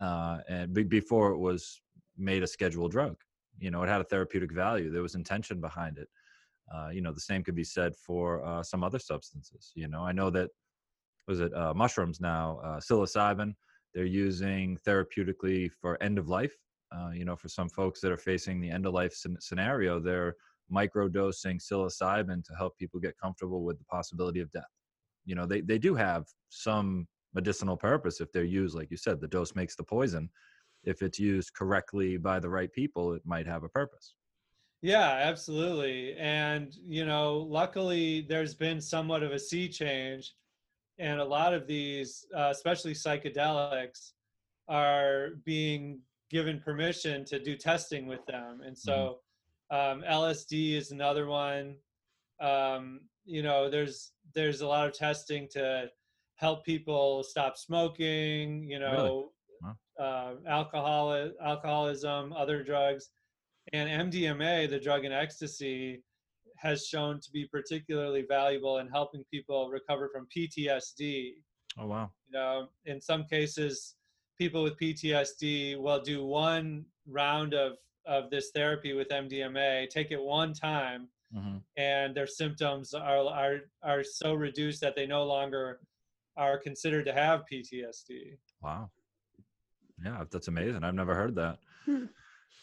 [0.00, 1.80] uh, and be, before it was
[2.16, 3.16] made a scheduled drug.
[3.58, 4.90] You know, it had a therapeutic value.
[4.90, 6.08] There was intention behind it.
[6.74, 9.72] Uh, you know, the same could be said for uh, some other substances.
[9.74, 10.50] You know, I know that
[11.26, 13.54] was it uh, mushrooms now, uh, psilocybin.
[13.94, 16.54] They're using therapeutically for end of life.
[16.92, 20.34] Uh, you know, for some folks that are facing the end of life scenario, they're
[20.72, 24.62] microdosing psilocybin to help people get comfortable with the possibility of death.
[25.24, 29.20] You know, they, they do have some medicinal purpose if they're used, like you said,
[29.20, 30.28] the dose makes the poison.
[30.84, 34.14] If it's used correctly by the right people, it might have a purpose.
[34.82, 36.14] Yeah, absolutely.
[36.16, 40.34] And, you know, luckily there's been somewhat of a sea change.
[40.98, 44.12] And a lot of these, uh, especially psychedelics,
[44.68, 48.60] are being given permission to do testing with them.
[48.64, 49.18] And so
[49.70, 51.76] um, LSD is another one.
[52.40, 55.88] Um, you know, there's there's a lot of testing to
[56.36, 59.32] help people stop smoking, you know,
[59.98, 63.10] uh, alcohol, alcoholism, other drugs
[63.72, 66.02] and MDMA, the drug in ecstasy,
[66.56, 71.34] has shown to be particularly valuable in helping people recover from PTSD.
[71.78, 72.10] Oh, wow.
[72.28, 73.94] You know, in some cases,
[74.38, 80.20] people with PTSD will do one round of of this therapy with MDMA, take it
[80.20, 85.80] one time, hmm and their symptoms are are are so reduced that they no longer
[86.36, 88.36] are considered to have PTSD.
[88.62, 88.90] Wow.
[90.04, 90.82] Yeah, that's amazing.
[90.82, 91.58] I've never heard that.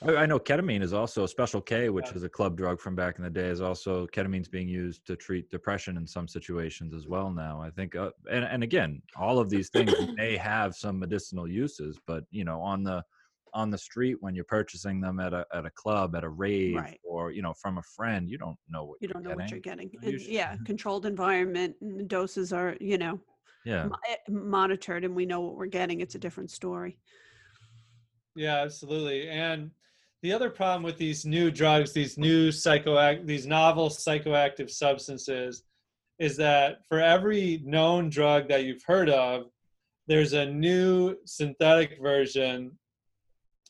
[0.02, 3.18] I, I know ketamine is also Special K, which is a club drug from back
[3.18, 7.08] in the day, is also ketamine's being used to treat depression in some situations as
[7.08, 7.62] well now.
[7.62, 12.00] I think, uh, and and again, all of these things may have some medicinal uses,
[12.06, 13.04] but you know, on the
[13.54, 16.76] on the street when you're purchasing them at a at a club, at a rave,
[16.76, 17.00] Right.
[17.04, 19.50] or you know, from a friend, you don't know what You you're don't know what
[19.52, 19.90] you're getting.
[19.92, 19.92] getting.
[20.02, 23.20] You yeah, controlled environment and doses are, you know,
[23.64, 26.02] Yeah, mo- eh, monitored and we know what we're getting.
[26.02, 27.00] It's a different story.
[28.38, 29.30] Yeah, absolutely.
[29.30, 29.71] And
[30.21, 35.63] the other problem with these new drugs, these new psychoact, these novel psychoactive substances,
[36.19, 39.47] is that for every known drug that you've heard of,
[40.08, 42.71] there's a new synthetic version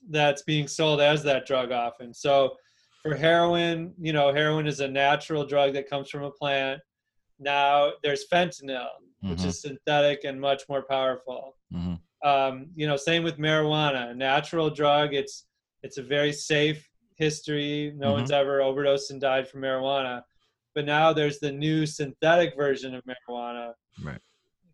[0.10, 2.14] that's being sold as that drug often.
[2.14, 2.56] So
[3.02, 6.82] for heroin, you know, heroin is a natural drug that comes from a plant.
[7.40, 8.88] Now there's fentanyl,
[9.22, 12.00] which Mhm, is synthetic and much more powerful mhm.
[12.24, 14.12] Um, you know same with marijuana.
[14.12, 15.46] A natural drug it's
[15.84, 17.94] it's a very safe history.
[17.96, 20.22] No one's ever overdosed and died from marijuana.
[20.76, 24.20] But now there's the new synthetic version of marijuana Right.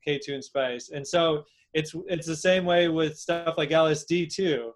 [0.05, 0.89] k2 and spice.
[0.89, 4.73] And so it's it's the same way with stuff like lsd too.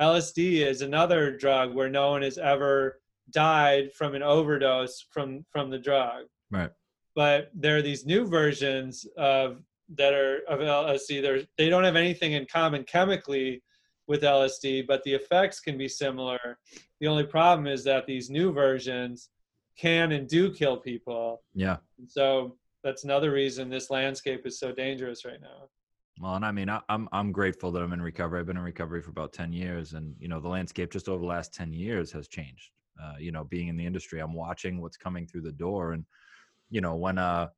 [0.00, 3.00] Lsd is another drug where no one has ever
[3.30, 6.24] died from an overdose from from the drug.
[6.50, 6.70] Right.
[7.14, 9.62] but there are these new versions of
[9.94, 11.22] that are of LSD.
[11.22, 13.62] They're, they don't have anything in common chemically
[14.06, 16.58] with LSD, but the effects can be similar.
[17.00, 19.30] The only problem is that these new versions
[19.78, 21.42] can and do kill people.
[21.54, 21.76] Yeah.
[22.08, 25.68] So that's another reason this landscape is so dangerous right now.
[26.20, 28.40] Well, and I mean, I, I'm I'm grateful that I'm in recovery.
[28.40, 31.20] I've been in recovery for about ten years, and you know, the landscape just over
[31.20, 32.70] the last ten years has changed.
[33.02, 36.06] Uh, you know, being in the industry, I'm watching what's coming through the door, and
[36.70, 37.48] you know, when uh,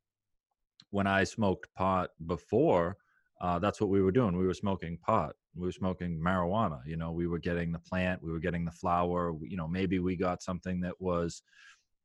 [0.91, 2.97] when I smoked pot before,
[3.41, 4.37] uh, that's what we were doing.
[4.37, 5.35] We were smoking pot.
[5.55, 6.81] We were smoking marijuana.
[6.87, 9.35] You know, we were getting the plant, we were getting the flower.
[9.43, 11.43] You know, maybe we got something that was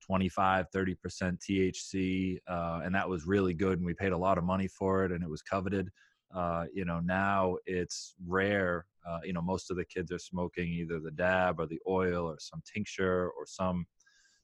[0.06, 0.98] 25 30%
[1.40, 5.06] thc uh, and that was really good and we paid a lot of money for
[5.06, 5.90] it and it was coveted
[6.36, 10.68] uh, you know now it's rare uh, you know most of the kids are smoking
[10.74, 13.86] either the dab or the oil or some tincture or some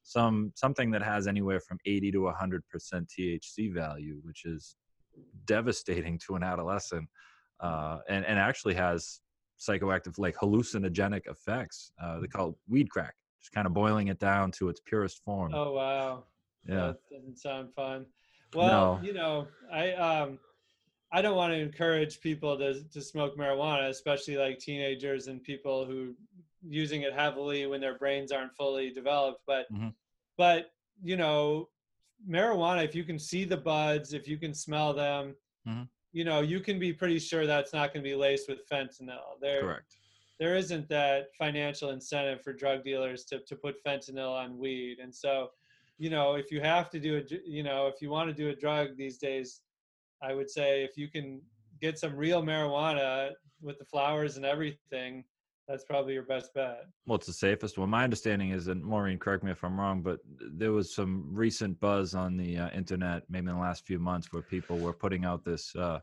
[0.09, 2.61] some something that has anywhere from 80 to 100%
[2.93, 4.75] thc value which is
[5.45, 7.07] devastating to an adolescent
[7.59, 9.21] uh, and, and actually has
[9.59, 14.19] psychoactive like hallucinogenic effects uh, they call it weed crack just kind of boiling it
[14.19, 16.23] down to its purest form Oh wow.
[16.67, 16.75] Yeah.
[16.87, 18.05] That doesn't sound fun.
[18.53, 18.99] Well, No.
[19.07, 20.39] you know, I um
[21.11, 25.85] I don't want to encourage people to to smoke marijuana, especially like teenagers and people
[25.85, 26.15] who
[26.67, 29.41] using it heavily when their brains aren't fully developed.
[29.45, 29.93] But Mhm.
[30.37, 31.69] but you know,
[32.27, 35.89] marijuana, if you can see the buds, if you can smell them, Mhm.
[36.11, 39.39] you know, you can be pretty sure that's not going to be laced with fentanyl.
[39.39, 39.95] There Correct.
[40.39, 44.99] there isn't that financial incentive for drug dealers to, to put fentanyl on weed.
[44.99, 45.51] And so,
[45.97, 48.49] you know, if you have to do a, you know, if you want to do
[48.49, 49.61] a drug these days,
[50.21, 51.41] I would say if you can
[51.81, 55.25] get some real marijuana with the flowers and everything,
[55.69, 56.85] that's probably your best bet.
[57.05, 57.89] Well, it's the safest one.
[57.89, 61.79] My understanding is, and Maureen, correct me if I'm wrong, but there was some recent
[61.79, 65.25] buzz on the uh, internet, maybe in the last few months, where people were putting
[65.25, 65.99] out this uh,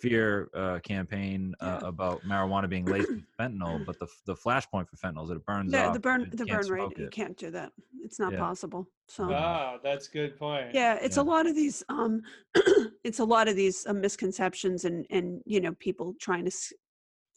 [0.00, 1.88] fear uh, campaign uh, Yeah.
[1.88, 3.84] about marijuana being laced with fentanyl.
[3.84, 6.66] But the the flashpoint for fentanyl is that it burns Yeah, the burn the burn
[6.68, 7.72] rate smoke you can't do that.
[8.02, 8.40] It's not Yeah.
[8.40, 8.86] possible.
[9.08, 10.74] So Wow, that's a good point.
[10.74, 11.22] yeah, it's Yeah.
[11.22, 12.22] a lot of these um
[13.04, 16.72] it's a lot of these uh, misconceptions and and you know people trying to s-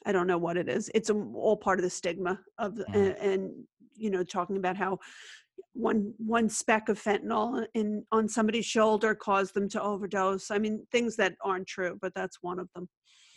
[0.07, 0.89] I don't know what it is.
[0.95, 2.95] It's a, all part of the stigma of the, Mhm.
[2.95, 3.63] and, and
[3.95, 4.99] you know talking about how
[5.73, 10.49] one one speck of fentanyl in on somebody's shoulder caused them to overdose.
[10.49, 12.87] I mean things that aren't true, but that's one of them.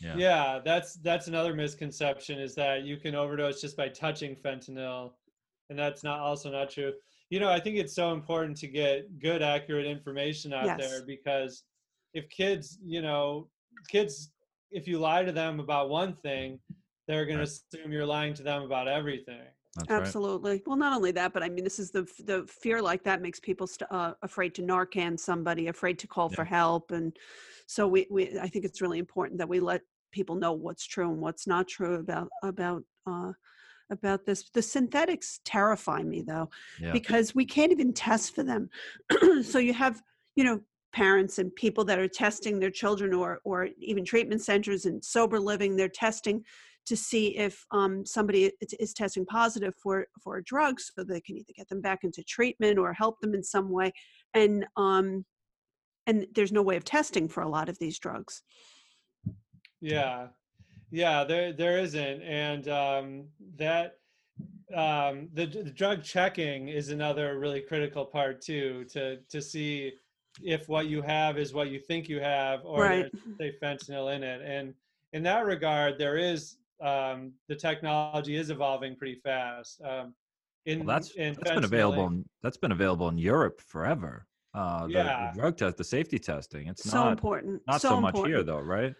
[0.00, 0.14] Yeah.
[0.16, 5.12] Yeah, that's that's another misconception is that you can overdose just by touching fentanyl,
[5.70, 6.92] and that's not also not true.
[7.30, 10.78] You know, I think it's so important to get good, accurate information out Yes.
[10.80, 11.64] there because
[12.14, 13.48] if kids, you know,
[13.88, 14.32] kids,
[14.70, 16.60] if you lie to them about one thing,
[17.06, 17.48] they're going Right.
[17.48, 19.42] to assume you're lying to them about everything.
[19.76, 20.00] That's right.
[20.02, 20.62] Absolutely.
[20.66, 23.38] Well, not only that, but I mean, this is the the fear like that makes
[23.38, 27.16] people st- uh, afraid to Narcan somebody, afraid to call for help, and
[27.68, 31.08] so we, we I think it's really important that we let people know what's true
[31.12, 33.32] and what's not true about about uh,
[33.90, 34.50] about this.
[34.50, 36.92] The synthetics terrify me though, Yeah.
[36.92, 38.70] because we can't even test for them.
[39.42, 40.02] so you have
[40.34, 40.60] you know
[40.92, 45.38] parents and people that are testing their children or or even treatment centers and sober
[45.38, 46.44] living they're testing
[46.86, 51.20] to see if um, somebody is, is testing positive for for a drug so they
[51.20, 53.92] can either get them back into treatment or help them in some way.
[54.34, 55.24] And um
[56.06, 58.42] and there's no way of testing for a lot of these drugs.
[59.80, 60.28] Yeah,
[60.90, 63.24] yeah, there there isn't, and um,
[63.56, 63.98] that
[64.74, 68.84] um, the, the drug checking is another really critical part too.
[68.90, 69.92] To to see
[70.42, 73.10] if what you have is what you think you have, or Right.
[73.38, 74.42] there's say fentanyl in it.
[74.42, 74.74] And
[75.12, 79.82] in that regard, there is um, the technology is evolving pretty fast.
[79.82, 80.14] Um,
[80.64, 82.06] in Well, that's in that's been available.
[82.06, 84.26] in- In, that's been available in Europe forever.
[84.54, 85.30] Uh, the, Yeah.
[85.34, 86.68] the drug test, the safety testing.
[86.68, 88.94] It's so not important not so, so, much here though, right?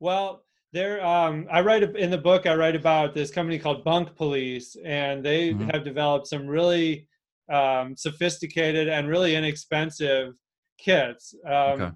[0.00, 1.04] Well, there.
[1.04, 2.46] Um, I write in the book.
[2.46, 5.72] I write about this company called Bunk Police, and they Mhm.
[5.72, 7.06] have developed some really
[7.48, 10.34] um, sophisticated and really inexpensive
[10.82, 11.34] kits.
[11.46, 11.90] Um, Okay.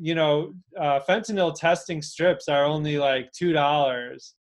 [0.00, 4.34] You know, uh, fentanyl testing strips are only like two dollars,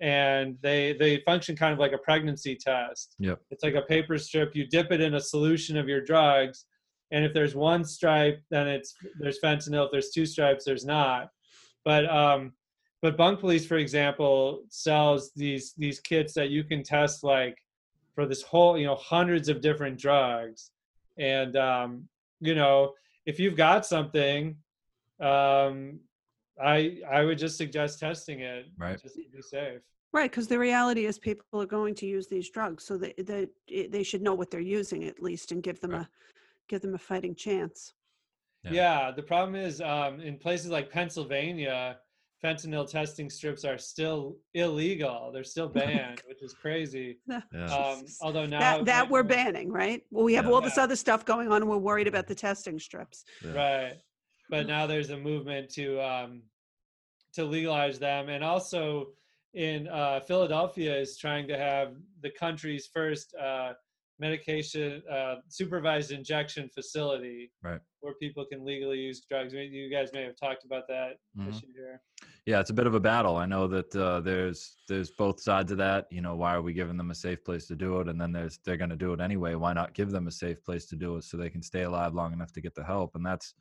[0.00, 3.14] and they they function kind of like a pregnancy test.
[3.18, 3.38] Yep.
[3.50, 4.56] It's like a paper strip.
[4.56, 6.64] You dip it in a solution of your drugs,
[7.10, 9.84] and if there's one stripe, then it's there's fentanyl.
[9.84, 11.28] If there's two stripes, there's not.
[11.84, 12.52] But um,
[13.02, 17.58] but Bunk Police, for example, sells these these kits that you can test like
[18.14, 20.70] for this whole you know hundreds of different drugs,
[21.18, 22.08] and um,
[22.40, 22.92] you know
[23.26, 24.56] if you've got something,
[25.20, 26.00] um,
[26.62, 29.00] I I would just suggest testing it Right.
[29.00, 29.80] just to be safe.
[30.12, 33.46] right because the reality is people are going to use these drugs so they, they
[33.88, 36.00] they should know what they're using at least and give them Right.
[36.02, 36.08] a
[36.68, 37.94] give them a fighting chance
[38.64, 38.72] Yeah.
[38.72, 39.10] Yeah.
[39.12, 41.98] the problem is um, in places like Pennsylvania,
[42.44, 45.30] fentanyl testing strips are still illegal.
[45.32, 47.18] They're still banned, which is crazy.
[47.52, 47.64] Yeah.
[47.66, 50.50] Um, although now that that we're fentanyl- banning right well we have Yeah.
[50.52, 50.84] all this Yeah.
[50.84, 53.52] other stuff going on and we're worried about the testing strips Yeah.
[53.52, 53.94] right
[54.50, 56.42] but now there's a movement to um
[57.34, 59.08] to legalize them and also
[59.54, 63.72] in uh philadelphia is trying to have the country's first uh
[64.26, 67.80] medication uh supervised injection facility Right.
[68.00, 71.48] where people can legally use drugs you guys may have talked about that Mhm.
[71.50, 71.96] issue here
[72.50, 73.36] Yeah, it's a bit of a battle.
[73.44, 74.60] I know that uh, there's
[74.90, 76.02] there's both sides of that.
[76.16, 78.06] You know, why are we giving them a safe place to do it?
[78.10, 79.52] And then there's they're going to do it anyway.
[79.64, 82.12] Why not give them a safe place to do it so they can stay alive
[82.20, 83.10] long enough to get the help?
[83.16, 83.54] And that's,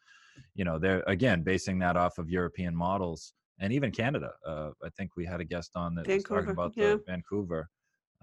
[0.60, 3.22] you know, they're again basing that off of European models
[3.62, 4.32] and even Canada.
[4.52, 6.96] Uh, I think we had a guest on that was talking about yeah.
[6.96, 7.64] the Vancouver.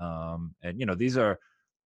[0.07, 1.35] Um, and you know, these are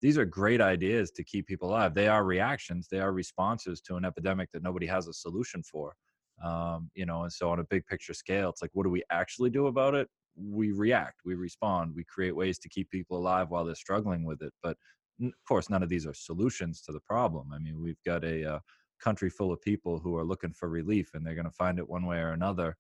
[0.02, 1.94] these are great ideas to keep people alive.
[1.94, 2.88] They are reactions.
[2.90, 5.96] They are responses to an epidemic that nobody has a solution for
[6.44, 9.04] um, you know and so on a big picture scale it's like what do we
[9.12, 13.50] actually do about it we react we respond we create ways to keep people alive
[13.50, 14.78] while they're struggling with it but
[15.24, 17.52] of course, none of these are solutions to the problem.
[17.54, 18.60] I mean, we've got a uh,
[19.00, 21.88] country full of people who are looking for relief, and they're going to find it
[21.88, 22.76] one way or another,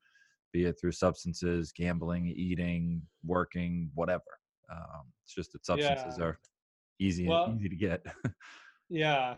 [0.51, 4.23] be it through substances, gambling, eating, working, whatever.
[4.71, 6.23] Um, it's just that substances Yeah.
[6.25, 6.39] are
[7.01, 8.05] easy Well- easy to get.
[8.89, 9.37] Yeah.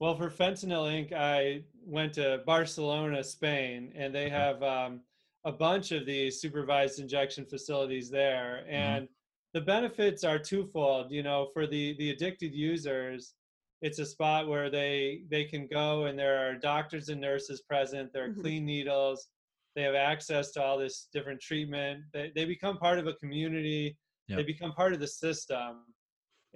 [0.00, 4.34] Well, for Fentanyl Inc., I went to Barcelona, Spain, and they Okay.
[4.34, 5.02] have um,
[5.44, 8.64] a bunch of these supervised injection facilities there.
[8.66, 9.06] And
[9.52, 11.12] the benefits are twofold.
[11.12, 13.34] You know, for the the addicted users,
[13.82, 18.10] it's a spot where they they can go and there are doctors and nurses present.
[18.12, 18.40] There are Mhm.
[18.40, 19.28] clean needles.
[19.76, 22.04] They have access to all this different treatment.
[22.14, 23.98] They they become part of a community.
[24.28, 25.93] They become part of the system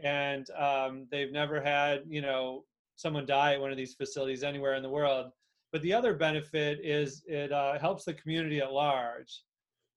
[0.02, 2.64] and um, they've never had you know
[2.96, 5.30] someone die at one of these facilities anywhere in the world.
[5.72, 9.42] But the other benefit is it uh, helps the community at large.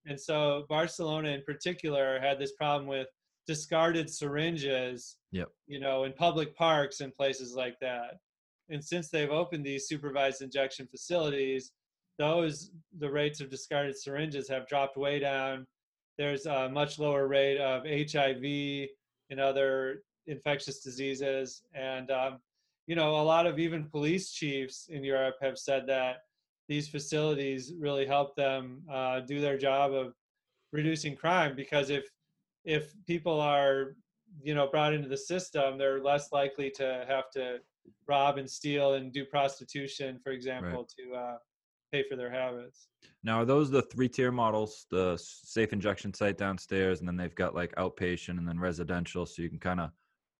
[0.06, 3.08] And so barcelona in particular had this problem with
[3.48, 5.50] discarded syringes Yep.
[5.68, 8.16] you know in public parks and places like that.
[8.70, 11.72] And since they've opened these supervised injection facilities
[12.22, 15.66] those the rates of discarded syringes have dropped way down.
[16.20, 18.90] There's a much lower rate of hiv
[19.32, 21.64] and other infectious diseases.
[21.74, 22.40] And, um,
[22.86, 26.18] you know, a lot of even police chiefs in Europe have said that
[26.68, 30.14] these facilities really help them uh, do their job of
[30.72, 32.06] reducing crime because if
[32.64, 33.96] if people are
[34.42, 37.58] you know brought into the system they're less likely to have to
[38.08, 41.38] rob and steal and do prostitution for example to uh,
[41.92, 42.88] pay for their habits
[43.24, 44.88] Now, are those the three tier models?
[44.90, 49.26] The safe injection site downstairs, and then they've got like outpatient and then residential.
[49.26, 49.92] So you can kind of,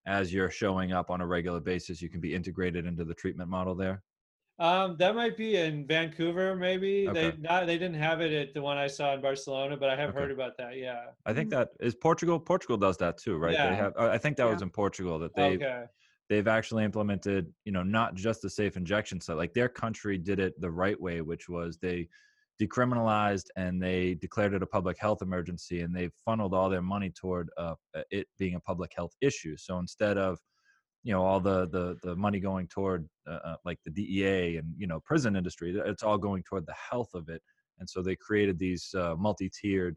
[0.06, 3.50] as you're showing up on a regular basis, you can be integrated into the treatment
[3.50, 4.02] model there.
[4.58, 7.08] Um, that might be in Vancouver, maybe.
[7.08, 7.30] okay.
[7.30, 9.96] They not they didn't have it at the one I saw in Barcelona, but I
[9.96, 10.18] have Okay.
[10.20, 10.76] heard about that.
[10.76, 11.06] Yeah.
[11.26, 12.38] I think that is Portugal.
[12.40, 13.52] Portugal does that too, right?
[13.54, 13.70] Yeah.
[13.70, 13.92] They have.
[13.96, 15.84] I I think that was in Portugal that they okay.
[16.28, 19.36] They've actually implemented, you know, not just the safe injection site.
[19.36, 22.08] Like their country did it the right way, which was they
[22.60, 27.10] decriminalized and they declared it a public health emergency, and they funneled all their money
[27.10, 27.74] toward uh,
[28.10, 29.56] it being a public health issue.
[29.56, 30.38] So instead of
[31.04, 34.72] you know all the the the money going toward uh, uh, like the DEA and
[34.76, 37.42] you know prison industry, it's all going toward the health of it.
[37.78, 39.96] And so they created these uh, multi-tiered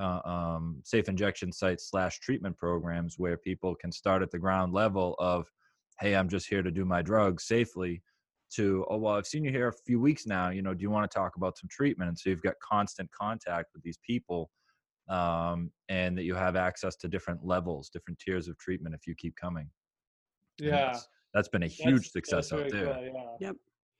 [0.00, 4.72] uh, um, safe injection sites slash treatment programs where people can start at the ground
[4.72, 5.46] level of,
[6.00, 8.02] hey, I'm just here to do my drugs safely.
[8.56, 10.50] To oh well, I've seen you here a few weeks now.
[10.50, 12.08] You know, do you want to talk about some treatment?
[12.08, 14.48] And so you've got constant contact with these people,
[15.08, 19.14] um, and that you have access to different levels, different tiers of treatment if you
[19.16, 19.68] keep coming.
[20.58, 20.70] Yeah.
[20.70, 23.50] that's- that's been a huge that's success out there cool, yeah.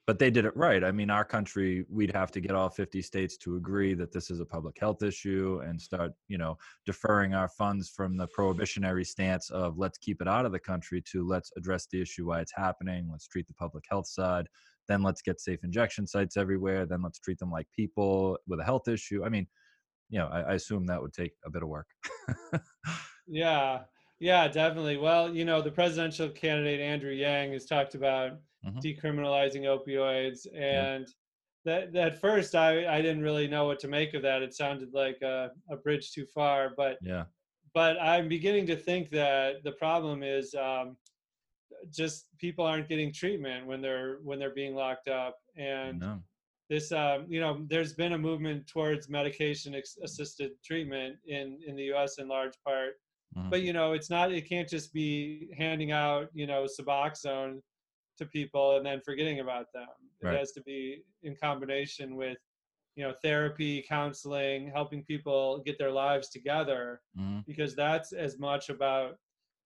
[0.06, 0.84] But they did it right.
[0.84, 4.30] I mean, our country, we'd have to get all 50 states to agree that this
[4.30, 9.04] is a public health issue and start, you know, deferring our funds from the prohibitionary
[9.04, 12.40] stance of let's keep it out of the country to let's address the issue why
[12.40, 13.08] it's happening.
[13.10, 14.46] Let's treat the public health side.
[14.88, 16.84] Then let's get safe injection sites everywhere.
[16.84, 19.24] Then let's treat them like people with a health issue.
[19.24, 19.46] I mean,
[20.10, 21.86] you know, I, I assume that would take a bit of work.
[23.26, 23.80] Yeah.
[24.20, 24.96] Yeah, definitely.
[24.96, 28.80] Well, you know, the presidential candidate Andrew Yang has talked about Mhm.
[28.82, 31.06] decriminalizing opioids and
[31.64, 34.42] that at first I, I didn't really know what to make of that.
[34.42, 37.24] It sounded like a, a bridge too far, but yeah.
[37.74, 40.96] but I'm beginning to think that the problem is um,
[41.90, 46.22] just people aren't getting treatment when they're when they're being locked up, and No.
[46.70, 51.76] this um, you know there's been a movement towards medication ex- assisted treatment in in
[51.76, 52.18] the U.S.
[52.18, 52.94] in large part,
[53.36, 53.50] Mhm.
[53.50, 57.60] but you know it's not it can't just be handing out you know Suboxone
[58.18, 59.88] to people and then forgetting about them.
[60.20, 62.38] It has to be in combination with
[62.96, 67.44] you know therapy, counseling, helping people get their lives together Mhm.
[67.46, 69.18] because that's as much about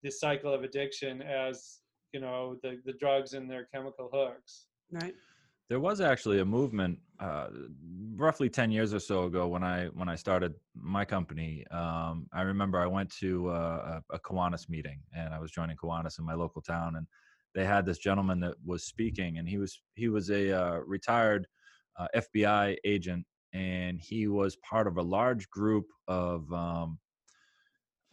[0.02, 4.68] the cycle of addiction as you know the the drugs and their chemical hooks.
[4.90, 5.14] Right.
[5.68, 7.48] There was actually a movement uh,
[8.16, 11.66] roughly 10 years or so ago when I when I started my company.
[11.70, 15.76] Um, I remember I went to uh, a, a Kiwanis meeting and I was joining
[15.76, 17.06] Kiwanis in my local town and
[17.54, 21.46] they had this gentleman that was speaking and he was he was a uh, retired
[21.98, 26.98] uh, FBI agent and he was part of a large group of um,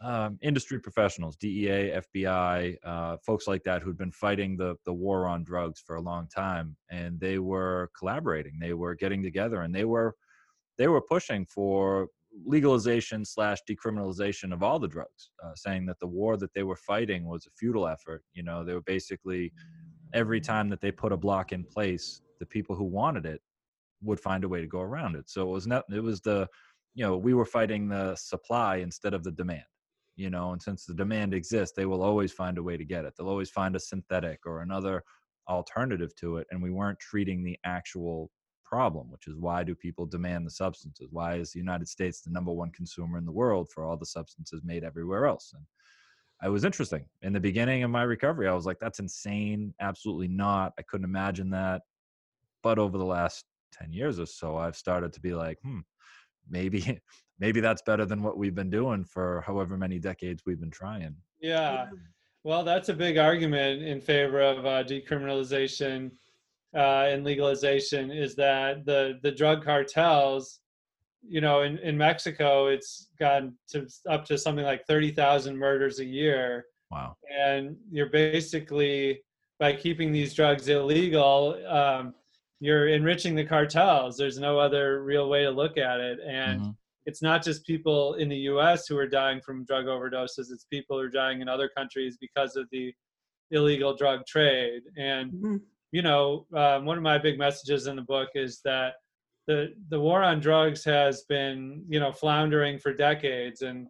[0.06, 5.26] um, industry professionals, DEA, FBI, uh, folks like that who'd been fighting the the war
[5.26, 8.56] on drugs for a long time, and they were collaborating.
[8.60, 10.14] They were getting together, and they were
[10.78, 12.06] they were pushing for
[12.44, 16.76] legalization slash decriminalization of all the drugs, uh, saying that the war that they were
[16.76, 18.22] fighting was a futile effort.
[18.32, 19.52] You know, they were basically
[20.14, 23.40] every time that they put a block in place, the people who wanted it
[24.02, 25.28] would find a way to go around it.
[25.28, 26.46] So it was not it was the
[26.94, 29.64] you know we were fighting the supply instead of the demand
[30.16, 33.04] you know and since the demand exists they will always find a way to get
[33.04, 33.14] it.
[33.16, 35.02] They'll always find a synthetic or another
[35.48, 38.30] alternative to it and we weren't treating the actual
[38.64, 41.08] problem which is why do people demand the substances?
[41.10, 44.06] Why is the united states the number one consumer in the world for all the
[44.06, 45.52] substances made everywhere else?
[45.54, 45.64] And
[46.44, 47.06] it was interesting.
[47.22, 49.72] In the beginning of my recovery i was like that's insane.
[49.80, 50.72] Absolutely not.
[50.78, 51.82] I couldn't imagine that.
[52.62, 55.80] But over the last 10 years or so i've started to be like hmm
[56.48, 57.00] maybe
[57.38, 61.14] maybe that's better than what we've been doing for however many decades we've been trying
[61.40, 61.86] yeah
[62.44, 66.10] well that's a big argument in favor of uh, decriminalization
[66.74, 70.60] uh, and legalization is that the the drug cartels
[71.26, 76.04] you know in, in mexico it's gone to up to something like 30000 murders a
[76.04, 79.20] year wow and you're basically
[79.58, 82.14] by keeping these drugs illegal um,
[82.60, 84.16] you're enriching the cartels.
[84.16, 86.18] There's no other real way to look at it.
[86.26, 86.70] And mm-hmm.
[87.06, 90.98] It's not just people in the US who are dying from drug overdoses, it's people
[90.98, 92.92] who are dying in other countries because of the
[93.50, 94.82] illegal drug trade.
[94.96, 95.56] And, mm-hmm.
[95.92, 98.94] you know, um, one of my big messages in the book is that
[99.46, 103.62] the, the war on drugs has been, you know, floundering for decades.
[103.62, 103.86] And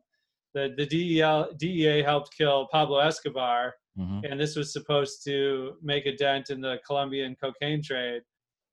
[0.53, 3.75] the, the DEL, DEA helped kill Pablo Escobar.
[3.99, 4.31] Mm-hmm.
[4.31, 8.21] And this was supposed to make a dent in the Colombian cocaine trade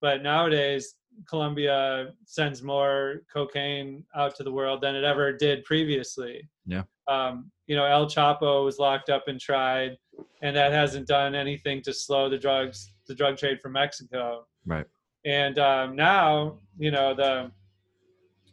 [0.03, 0.95] but nowadays,
[1.27, 6.49] Colombia sends more cocaine out to the world than it ever did previously.
[6.65, 6.83] Yeah.
[7.07, 9.97] Um, you know, El Chapo was locked up and tried,
[10.41, 14.45] and that hasn't done anything to slow the drugs, the drug trade from Mexico.
[14.65, 14.85] Right.
[15.25, 17.51] And um, now, you know, the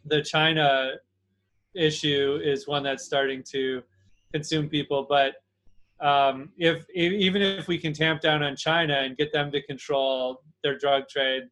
[0.05, 0.93] the China
[1.75, 3.83] issue is one that's starting to
[4.33, 5.05] consume people.
[5.07, 5.35] But
[6.05, 10.41] um, if even if we can tamp down on China and get them to control
[10.63, 11.43] their drug trade,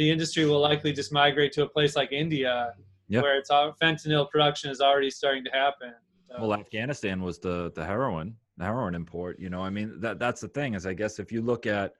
[0.00, 2.72] the industry will likely just migrate to a place like India,
[3.08, 3.22] yep.
[3.22, 5.92] where it's all, fentanyl production is already starting to happen.
[6.26, 6.36] So.
[6.40, 9.38] Well, Afghanistan was the the heroin, the heroin import.
[9.38, 11.92] You know, I mean that that's the thing is I guess if you look at,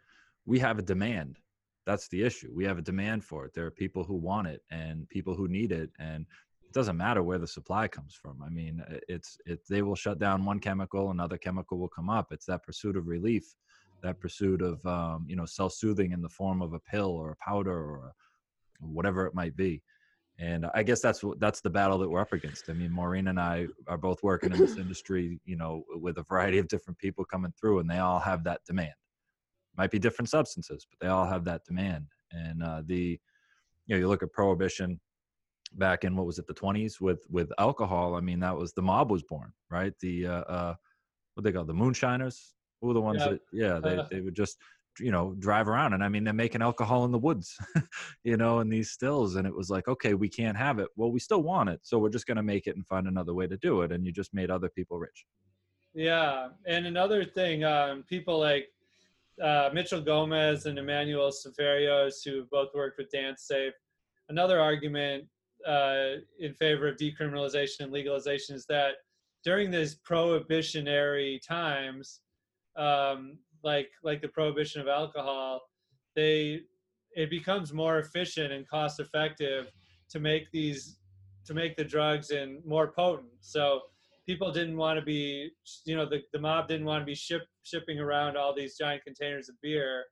[0.46, 1.36] we have a demand.
[1.84, 2.51] That's the issue.
[2.55, 3.53] We have a demand for it.
[3.53, 6.24] There are people who want it and people who need it, and
[6.64, 8.42] it doesn't matter where the supply comes from.
[8.42, 12.32] I mean, it's it they will shut down one chemical, another chemical will come up.
[12.32, 13.44] It's that pursuit of relief
[14.03, 17.36] that pursuit of um, you know self-soothing in the form of a pill or a
[17.36, 18.12] powder or a,
[18.80, 19.82] whatever it might be.
[20.38, 22.70] And i guess that's that's the battle that we're up against.
[22.70, 26.22] I mean maureen and i are both working in this industry you know with a
[26.22, 28.94] variety of different people coming through and they all have that demand.
[29.76, 32.07] Might be different substances but they all have that demand.
[32.32, 33.20] And uh, the
[33.86, 35.01] you know you look at prohibition
[35.74, 38.82] back in what was it the 20s with with alcohol i mean that was the
[38.82, 39.92] mob was born right?
[40.01, 40.74] The uh, uh
[41.34, 43.28] what they call the moonshiners were the ones yeah.
[43.28, 44.05] that yeah they, uh.
[44.11, 44.59] they would just
[44.99, 47.57] you know drive around and i mean they're making alcohol in the woods
[48.24, 51.12] you know in these stills and it was like okay we can't have it well
[51.12, 53.47] we still want it so we're just going to make it and find another way
[53.47, 55.24] to do it and you just made other people rich
[55.95, 58.66] yeah and another thing um, people like
[59.43, 63.72] uh, mitchell gomez and emanuel sferios who both worked with DanceSafe
[64.28, 65.24] another argument
[65.66, 68.95] uh, in favor of decriminalization and legalization is that
[69.45, 72.20] during these prohibitionary times
[72.81, 75.61] um, like like the prohibition of alcohol,
[76.16, 76.62] they
[77.12, 79.70] it becomes more efficient and cost effective
[80.11, 80.99] to make these
[81.47, 83.31] to make the drugs and more potent.
[83.41, 83.83] So
[84.26, 85.51] people didn't want to be
[85.85, 89.03] you know the, the mob didn't want to be ship, shipping around all these giant
[89.05, 90.05] containers of beer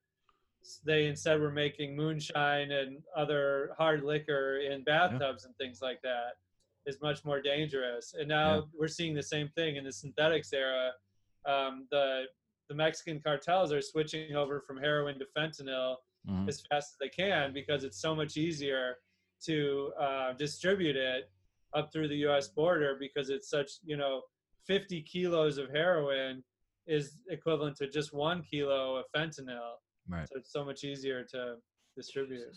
[0.85, 5.47] they instead were making moonshine and other hard liquor in bathtubs yeah.
[5.47, 6.33] and things like that
[6.85, 8.61] is much more dangerous and now yeah.
[8.79, 10.91] we're seeing the same thing in the synthetics era
[11.47, 12.25] um, the
[12.69, 15.97] the Mexican cartels are switching over from heroin to fentanyl
[16.29, 16.49] mm-hmm.
[16.49, 18.97] as fast as they can because it's so much easier
[19.45, 21.31] to uh, distribute it
[21.75, 22.49] up through the U.S.
[22.49, 24.23] border because it's such you know
[24.67, 26.43] 50 kilos of heroin
[26.87, 29.77] is equivalent to just one kilo of fentanyl.
[30.09, 30.27] Right.
[30.29, 31.57] So it's so much easier to
[31.97, 32.55] distribute.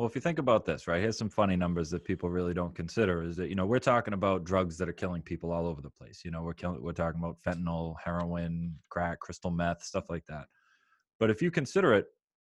[0.00, 2.74] Well, if you think about this, right, here's some funny numbers that people really don't
[2.74, 5.82] consider is that, you know, we're talking about drugs that are killing people all over
[5.82, 6.22] the place.
[6.24, 10.46] You know, we're killing, we're talking about fentanyl, heroin, crack, crystal meth, stuff like that.
[11.18, 12.06] But if you consider it,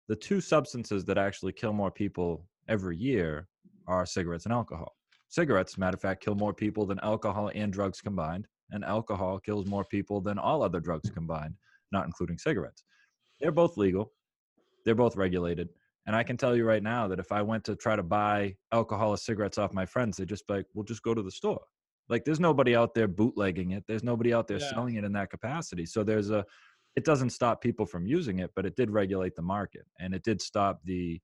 [0.09, 3.47] the two substances that actually kill more people every year
[3.87, 4.97] are cigarettes and alcohol.
[5.29, 9.67] Cigarettes, matter of fact, kill more people than alcohol and drugs combined, and alcohol kills
[9.67, 11.57] more people than all other drugs combined,
[11.93, 12.85] not including cigarettes.
[13.39, 14.13] They're both legal,
[14.87, 15.69] they're both regulated
[16.07, 18.57] and I can tell you right now that if I went to try to buy
[18.73, 21.31] alcohol or cigarettes off my friends, they'd just be like, we'll just go to the
[21.31, 21.63] store.
[22.09, 23.85] Like there's nobody out there bootlegging it.
[23.89, 24.69] There's nobody out there yeah.
[24.69, 25.87] selling it in that capacity.
[25.87, 26.45] So there's a,
[26.97, 30.23] it doesn't stop people from using it, but it did regulate the market and it
[30.23, 31.21] did stop the,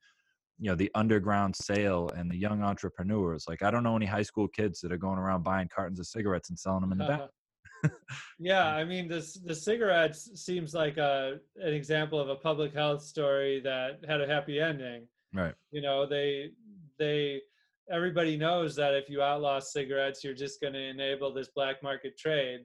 [0.58, 3.44] you know, the underground sale and the young entrepreneurs.
[3.46, 6.06] Like I don't know any high school kids that are going around buying cartons of
[6.06, 7.20] cigarettes and selling them in the back.
[8.38, 13.02] yeah, I mean, this the cigarettes seems like a an example of a public health
[13.02, 15.06] story that had a happy ending.
[15.32, 15.54] Right.
[15.70, 16.50] You know, they
[16.98, 17.42] they
[17.90, 22.16] everybody knows that if you outlaw cigarettes, you're just going to enable this black market
[22.16, 22.60] trade.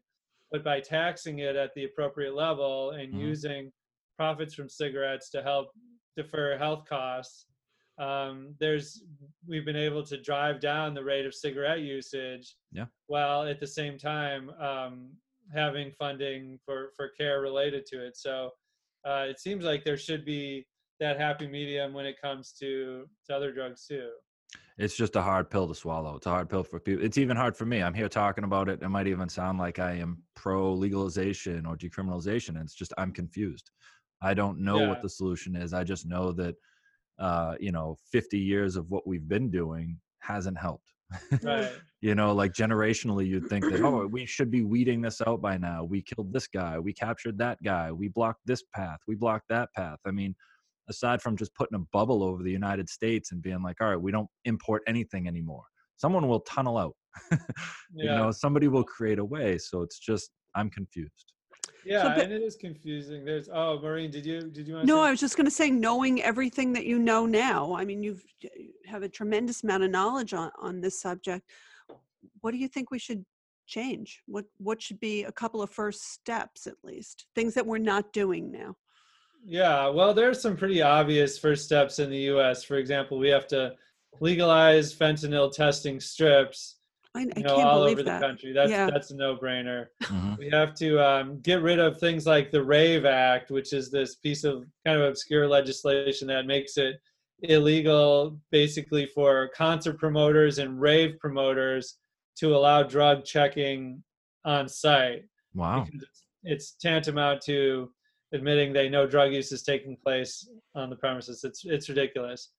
[0.51, 3.19] But by taxing it at the appropriate level and Mhm.
[3.19, 3.71] using
[4.17, 5.71] profits from cigarettes to help
[6.15, 7.47] defer health costs,
[7.97, 9.03] um, there's
[9.47, 12.85] we've been able to drive down the rate of cigarette usage Yeah.
[13.07, 15.11] while at the same time um,
[15.53, 18.17] having funding for for care related to it.
[18.17, 18.51] So
[19.07, 20.65] uh, it seems like there should be
[20.99, 24.09] that happy medium when it comes to to other drugs too.
[24.77, 26.15] it's just a hard pill to swallow.
[26.17, 27.05] It's a hard pill for people.
[27.05, 27.81] It's even hard for me.
[27.81, 28.81] I'm here talking about it.
[28.81, 32.61] It might even sound like I am pro legalization or decriminalization.
[32.61, 33.71] It's just I'm confused.
[34.21, 34.89] I don't know Yeah.
[34.89, 35.73] what the solution is.
[35.73, 36.55] I just know that
[37.19, 40.91] uh, you know, 50 years of what we've been doing hasn't helped.
[41.43, 41.71] Right.
[42.01, 45.57] you know, like generationally, you'd think that oh, we should be weeding this out by
[45.57, 45.83] now.
[45.83, 46.79] We killed this guy.
[46.79, 47.91] We captured that guy.
[47.91, 48.99] We blocked this path.
[49.07, 49.99] We blocked that path.
[50.05, 50.35] I mean,
[50.89, 54.01] aside from just putting a bubble over the United States and being like, all right,
[54.01, 55.63] we don't import anything anymore.
[55.97, 56.95] Someone will tunnel out.
[57.31, 57.37] you
[57.95, 58.17] Yeah.
[58.17, 59.57] know, somebody will create a way.
[59.57, 61.33] So it's just I'm confused.
[61.85, 63.23] Yeah, but- and it is confusing.
[63.23, 64.93] There's oh, Maureen, did you did you want to?
[64.93, 68.01] No, I was just going to say, knowing everything that you know now, I mean,
[68.01, 71.49] you've you have a tremendous amount of knowledge on, on this subject.
[72.41, 73.23] What do you think we should
[73.67, 74.21] change?
[74.25, 77.27] What what should be a couple of first steps at least?
[77.35, 78.75] Things that we're not doing now.
[79.45, 82.63] Yeah, well, there's some pretty obvious first steps in the U.S.
[82.63, 83.73] For example, we have to
[84.19, 86.77] legalize fentanyl testing strips,
[87.15, 88.19] I, I you know, can't all believe over that.
[88.19, 88.51] the country.
[88.53, 88.89] That's Yeah.
[88.89, 89.87] that's a no-brainer.
[90.03, 90.37] Mhm.
[90.37, 94.15] We have to um, get rid of things like the Rave Act, which is this
[94.15, 96.97] piece of kind of obscure legislation that makes it
[97.41, 101.97] illegal, basically, for concert promoters and rave promoters
[102.37, 104.03] to allow drug checking
[104.43, 105.23] on site.
[105.53, 105.87] Wow.
[105.93, 107.91] it's, it's tantamount to
[108.33, 111.43] admitting they know drug use is taking place on the premises.
[111.45, 112.51] It's it's ridiculous.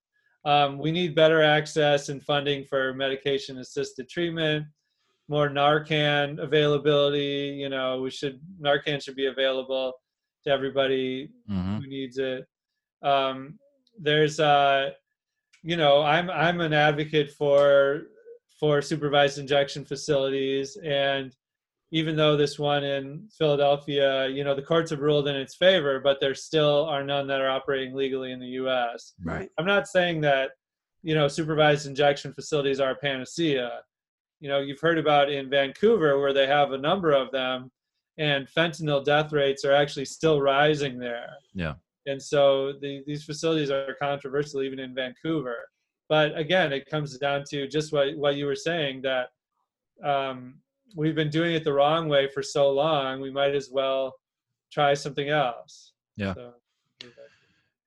[0.47, 4.65] Um, we need better access and funding for medication assisted treatment,
[5.29, 7.59] more Narcan availability.
[7.59, 9.93] You know, we should Narcan should be available
[10.45, 12.47] to everybody hmm who needs it.
[13.03, 13.59] Um,
[14.01, 14.91] there's uh,
[15.65, 18.03] you know, I'm I'm an advocate for
[18.61, 21.35] for supervised injection facilities and
[21.93, 26.01] even though this one in Philadelphia, you know, the courts have ruled in its favor,
[26.01, 29.15] but there still are none that are operating legally in the US.
[29.23, 29.49] Right.
[29.59, 30.51] I'm not saying that,
[31.03, 33.83] you know, supervised injection facilities are a panacea.
[34.41, 37.71] You know, you've heard about in Vancouver where they have a number of them
[38.19, 41.29] and fentanyl death rates are actually still rising there.
[41.55, 41.75] Yeah.
[42.07, 45.69] And so the, these facilities are controversial even in Vancouver.
[46.09, 49.29] But again, it comes down to just what, what you were saying that
[50.05, 50.57] um,
[50.95, 53.21] we've been doing it the wrong way for so long.
[53.21, 54.15] We might as well
[54.73, 55.93] try something else.
[56.17, 56.35] Yeah.
[56.35, 56.53] So,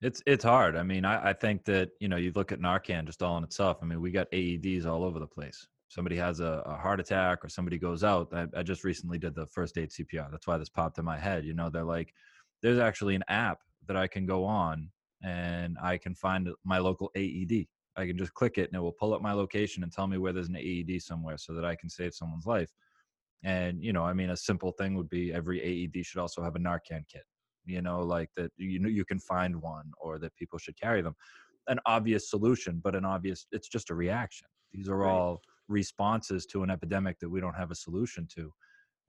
[0.02, 0.76] It's it's hard.
[0.76, 3.44] I mean, I, I think that you know you look at Narcan just all in
[3.44, 3.78] itself.
[3.82, 5.68] I mean, we got AEDs all over the place.
[5.90, 8.30] Somebody has a, a heart attack or somebody goes out.
[8.32, 10.30] I, I just recently did the first aid CPR.
[10.30, 11.46] That's why this popped in my head.
[11.46, 12.14] You know, they're like,
[12.62, 14.92] there's actually an app that I can go on
[15.24, 17.66] and I can find my local AED.
[17.98, 20.20] I can just click it and it will pull up my location and tell me
[20.20, 22.72] where there's an AED somewhere so that I can save someone's life.
[23.44, 26.56] And you know, I mean, a simple thing would be every AED should also have
[26.56, 27.24] a Narcan kit
[27.66, 31.02] you know like that you know you can find one or that people should carry
[31.02, 31.16] them.
[31.68, 34.48] An obvious solution but an obvious it's just a reaction.
[34.72, 35.26] These are Right.
[35.26, 38.54] all responses to an epidemic that we don't have a solution to.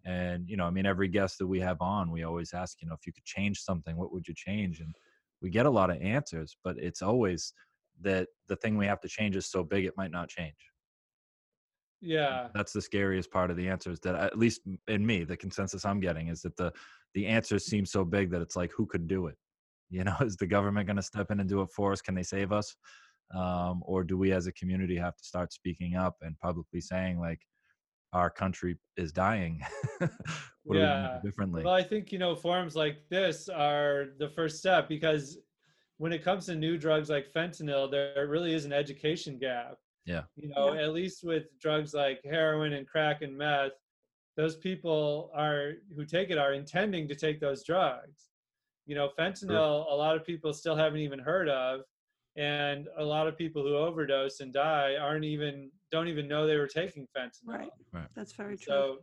[0.05, 2.89] And you know i mean every guest that we have on we always ask you
[2.89, 4.81] know if you could change something what would you change?
[4.81, 4.95] And
[5.43, 7.55] we get a lot of answers but it's always
[8.01, 10.70] that the thing we have to change is so big it might not change
[12.01, 12.49] yeah.
[12.55, 16.01] that's the scariest part of the answers that at least in me the consensus i'm
[16.01, 16.73] getting is that the
[17.15, 19.37] the answers seem so big that it's like who could do it
[19.91, 22.15] you know is the government going to step in and do it for us can
[22.15, 22.75] they save us
[23.35, 27.21] um, or do we as a community have to start speaking up and publicly saying
[27.21, 27.41] like
[28.13, 29.61] our country is dying
[29.99, 31.19] what are we Yeah.
[31.23, 35.39] do differently Well, I think, you know, forums like this are the first step because
[35.99, 39.77] when it comes to new drugs like fentanyl, there really is an education gap.
[40.05, 40.23] Yeah.
[40.37, 40.83] You know, Yeah.
[40.83, 43.73] at least with drugs like heroin and crack and meth,
[44.37, 48.31] those people are who take it are intending to take those drugs.
[48.87, 51.83] You know, fentanyl, a lot of people still haven't even heard of.
[52.37, 56.57] And a lot of people who overdose and die aren't even don't even know they
[56.57, 57.31] were taking fentanyl.
[57.45, 57.71] Right.
[57.93, 58.09] right.
[58.15, 58.73] That's very true.
[58.73, 58.99] So,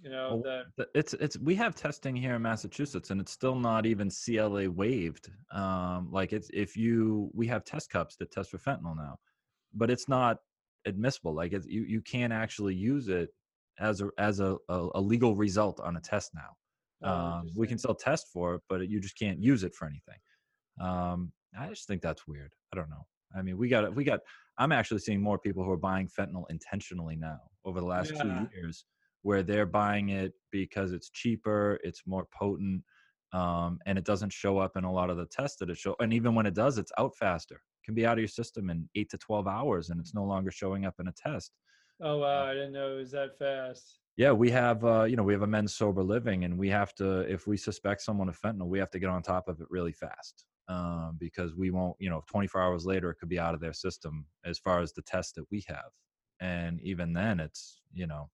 [0.00, 3.56] you know, Well, the it's it's we have testing here in Massachusetts and it's still
[3.56, 5.30] not even CLIA waived.
[5.50, 9.18] Um, like it's if you we have test cups that test for fentanyl now,
[9.74, 10.38] but it's not
[10.86, 11.34] admissible.
[11.34, 13.30] Like it's, you you can't actually use it
[13.78, 16.50] as a as a, a, a legal result on a test now.
[17.04, 19.86] Oh, Um, we can still test for it, but you just can't use it for
[19.86, 20.18] anything.
[20.80, 22.52] Um, I just think that's weird.
[22.72, 23.06] I don't know.
[23.36, 24.20] I mean, we got we got.
[24.58, 28.22] I'm actually seeing more people who are buying fentanyl intentionally now over the last Yeah.
[28.22, 28.84] two years,
[29.22, 32.84] where they're buying it because it's cheaper, it's more potent,
[33.32, 35.96] um, and it doesn't show up in a lot of the tests that it show.
[36.00, 37.62] And even when it does, it's out faster.
[37.84, 40.50] Can be out of your system in eight to twelve hours, and it's no longer
[40.50, 41.52] showing up in a test.
[42.00, 43.98] Oh wow, I didn't know it was that fast.
[44.16, 46.94] Yeah, we have uh, you know we have a men's sober living, and we have
[46.96, 49.66] to if we suspect someone of fentanyl, we have to get on top of it
[49.70, 53.54] really fast um, because we won't you know 24 hours later it could be out
[53.54, 55.90] of their system as far as the test that we have,
[56.40, 58.28] and even then it's you know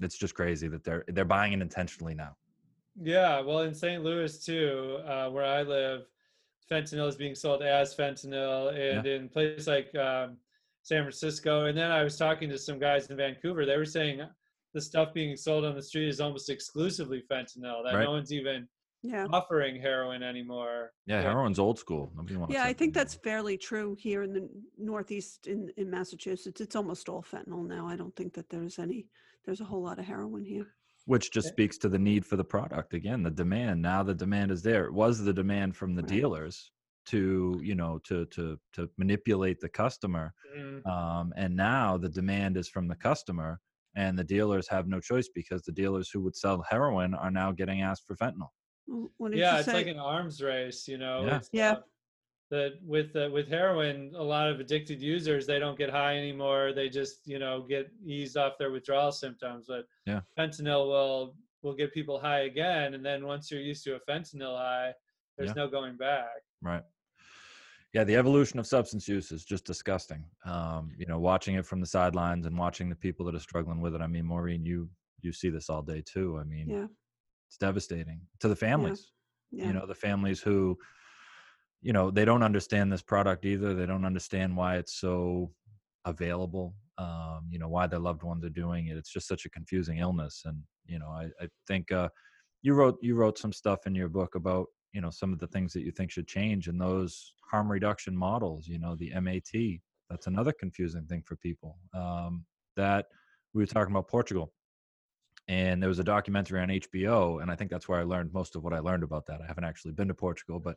[0.00, 2.36] it's just crazy that they're they're buying it intentionally now.
[3.00, 4.04] Yeah, well, in St.
[4.04, 6.02] Louis too, uh, where I live,
[6.70, 10.36] fentanyl is being sold as fentanyl, and in places like um,
[10.82, 11.66] San Francisco.
[11.66, 13.64] And then I was talking to some guys in Vancouver.
[13.66, 14.20] They were saying
[14.72, 17.84] the stuff being sold on the street is almost exclusively fentanyl.
[17.84, 18.04] That Right.
[18.04, 18.66] no one's even
[19.02, 19.26] Yeah.
[19.32, 20.92] offering heroin anymore.
[21.06, 22.10] Yeah, heroin's old school.
[22.16, 22.52] Nobody wants.
[22.54, 22.92] Yeah, I think anymore.
[22.94, 24.48] that's fairly true here in the
[24.78, 26.60] Northeast in, in Massachusetts.
[26.60, 27.86] It's almost all fentanyl now.
[27.86, 29.06] I don't think that there's any,
[29.44, 30.74] there's a whole lot of heroin here.
[31.06, 31.52] Which just Yeah.
[31.52, 34.84] speaks to the need for the product again the demand now the demand is there
[34.86, 36.10] it was the demand from the Right.
[36.16, 36.72] dealers
[37.06, 42.56] to you know to to to manipulate the customer Mm, um, and now the demand
[42.56, 43.60] is from the customer
[43.96, 47.52] and the dealers have no choice because the dealers who would sell heroin are now
[47.52, 48.48] getting asked for fentanyl
[48.86, 51.24] What did yeah, you it's like an arms race, you know.
[51.26, 51.40] Yeah.
[51.52, 51.72] Yeah.
[51.72, 51.80] uh,
[52.56, 56.72] that with uh, with heroin, a lot of addicted users they don't get high anymore.
[56.72, 57.86] They just you know get
[58.16, 59.66] eased off their withdrawal symptoms.
[59.68, 60.20] But Yeah.
[60.38, 64.56] fentanyl will will get people high again, and then once you're used to a fentanyl
[64.56, 64.92] high,
[65.36, 65.62] there's Yeah.
[65.64, 66.40] no going back.
[66.62, 66.84] right
[67.92, 71.80] yeah the evolution of substance use is just disgusting um, you know watching it from
[71.80, 74.88] the sidelines and watching the people that are struggling with it i mean maureen you
[75.22, 76.86] you see this all day too i mean Yeah,
[77.48, 79.12] it's devastating to the families
[79.52, 79.66] yeah.
[79.68, 80.76] you know the families who
[81.84, 85.52] you know they don't understand this product either they don't understand why it's so
[86.06, 89.50] available um you know why their loved ones are doing it it's just such a
[89.50, 90.56] confusing illness and
[90.86, 92.08] you know i, I think uh
[92.62, 95.46] you wrote you wrote some stuff in your book about you know some of the
[95.48, 99.50] things that you think should change and those harm reduction models you know the mat
[100.08, 103.06] that's another confusing thing for people um that
[103.52, 104.52] we were talking about portugal
[105.46, 108.56] and there was a documentary on HBO, and I think that's where I learned most
[108.56, 109.42] of what I learned about that.
[109.42, 110.76] I haven't actually been to Portugal, but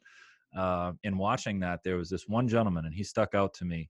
[0.55, 3.89] uh, in watching that, there was this one gentleman, and he stuck out to me,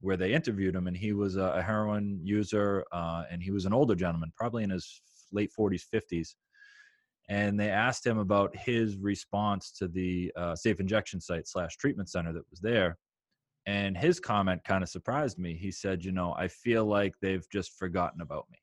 [0.00, 3.72] where they interviewed him, and he was a, heroin user, uh, and he was an
[3.72, 6.34] older gentleman, probably in his late 40s, 50s,
[7.28, 12.08] and they asked him about his response to the uh, safe injection site slash treatment
[12.08, 12.96] center that was there.
[13.66, 15.54] And his comment kind of surprised me.
[15.54, 18.58] He said, "You know, I feel like they've just forgotten about me."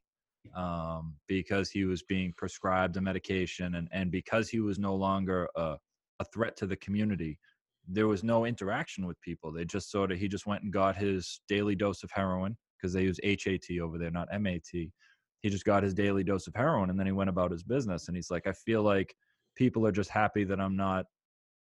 [0.53, 5.49] um, because he was being prescribed a medication and, and because he was no longer
[5.55, 5.77] a,
[6.19, 7.39] a threat to the community
[7.87, 10.95] there was no interaction with people they just sort of he just went and got
[10.95, 15.65] his daily dose of heroin because they use hat over there not mat he just
[15.65, 18.31] got his daily dose of heroin and then he went about his business and he's
[18.31, 19.13] like i feel like
[19.55, 21.05] people are just happy that i'm not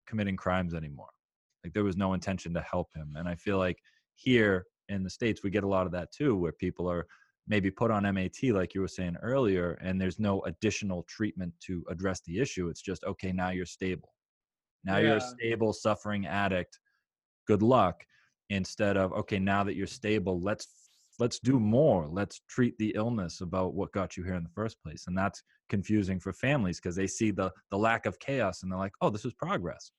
[0.07, 1.09] committing crimes anymore
[1.65, 3.79] like there was no intention to help him and i feel like
[4.15, 7.07] here in the states we get a lot of that too where people are
[7.51, 11.85] maybe put on MAT, like you were saying earlier, and there's no additional treatment to
[11.91, 12.69] address the issue.
[12.69, 14.11] It's just, okay, now you're stable.
[14.85, 16.79] Now you're a stable, suffering addict.
[17.47, 18.05] Good luck.
[18.49, 20.67] Instead of, okay, now that you're stable, let's
[21.19, 22.09] let's do more.
[22.09, 25.05] Let's treat the illness about what got you here in the first place.
[25.07, 28.79] And that's confusing for families because they see the the lack of chaos and they're
[28.79, 29.93] like, oh, this is progress.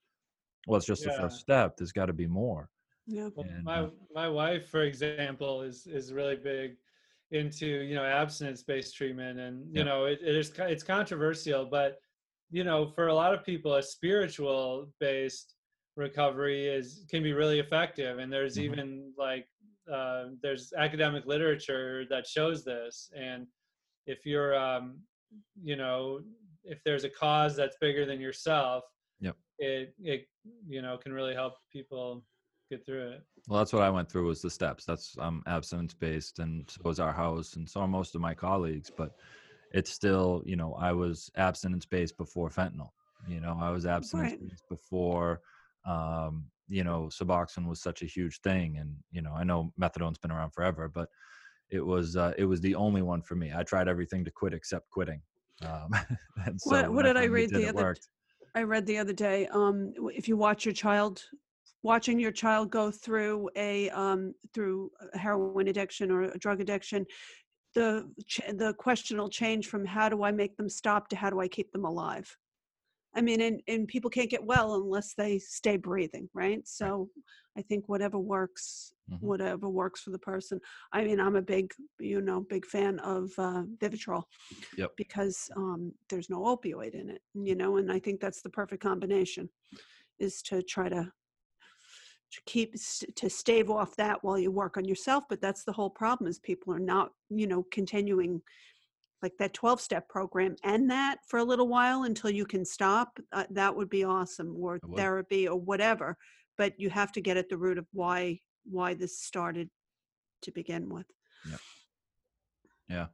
[0.68, 1.78] Well, it's just the first step.
[1.78, 2.70] There's got to be more.
[3.08, 3.30] Yeah.
[3.36, 6.78] Well, And, my uh, my wife, for example, is is really big
[7.32, 9.84] into you know abstinence based treatment, and you Yeah.
[9.86, 12.00] know it, it is it's controversial, but
[12.52, 15.56] you know for a lot of people, a spiritual based
[15.96, 18.64] recovery is can be really effective, and there's Mhm.
[18.64, 19.48] even like
[19.92, 23.48] uh, there's academic literature that shows this, and
[24.06, 25.04] if you're um,
[25.62, 26.24] you know
[26.64, 28.84] if there's a cause that's bigger than yourself,
[29.20, 29.38] Yep.
[29.60, 30.28] it it
[30.68, 32.26] you know can really help people
[32.70, 33.24] get through it.
[33.48, 34.86] Well, that's what I went through was the steps.
[34.86, 38.34] That's um abstinence based, and so was our house, and so are most of my
[38.36, 38.92] colleagues.
[38.96, 39.16] But
[39.74, 42.90] it's still, you know, I was abstinence based before fentanyl.
[43.28, 45.42] You know, I was abstinence based before,
[45.86, 50.18] um, you know, Suboxone was such a huge thing, and you know, I know methadone's
[50.18, 51.10] been around forever, but
[51.70, 53.52] it was uh, it was the only one for me.
[53.56, 55.22] I tried everything to quit except quitting.
[55.64, 55.92] Um,
[56.58, 58.08] so What- what did I read the other worked.
[58.54, 61.24] I read the other day, um, if you watch your child,
[61.84, 67.06] watching your child go through a um, through heroin addiction or a drug addiction,
[67.74, 71.30] the ch- the question will change from how do I make them stop to how
[71.30, 72.36] do I keep them alive.
[73.14, 76.66] I mean, and, and people can't get well unless they stay breathing, right?
[76.66, 77.10] So
[77.58, 79.20] I think whatever works, Mhm.
[79.20, 80.62] whatever works for the person.
[80.94, 84.24] I mean, I'm a big, you know, big fan of uh, Vivitrol
[84.78, 84.92] Yep.
[84.96, 88.82] because um, there's no opioid in it, you know, and I think that's the perfect
[88.82, 89.50] combination
[90.20, 91.12] is to try to
[92.32, 92.76] to keep
[93.16, 96.40] to stave off that while you work on yourself but that's the whole problem is
[96.40, 98.42] people are not you know continuing
[99.22, 103.20] like that 12 step program and that for a little while until you can stop
[103.34, 106.18] uh, that would be awesome or therapy or whatever
[106.58, 109.70] but you have to get at the root of why why this started
[110.42, 111.06] to begin with.
[111.50, 111.58] Yeah
[112.90, 113.08] Yeah.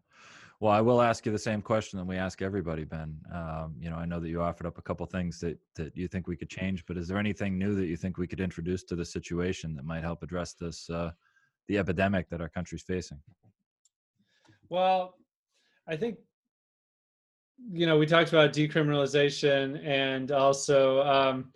[0.59, 3.15] Well, I will ask you the same question that we ask everybody, Ben.
[3.31, 6.07] Um, you know, I know that you offered up a couple things that that you
[6.07, 8.83] think we could change, but is there anything new that you think we could introduce
[8.85, 11.11] to the situation that might help address this uh,
[11.67, 13.19] the epidemic that our country's facing?
[14.69, 15.13] Well,
[15.87, 16.17] I think
[17.71, 21.53] you know we talked about decriminalization and also um,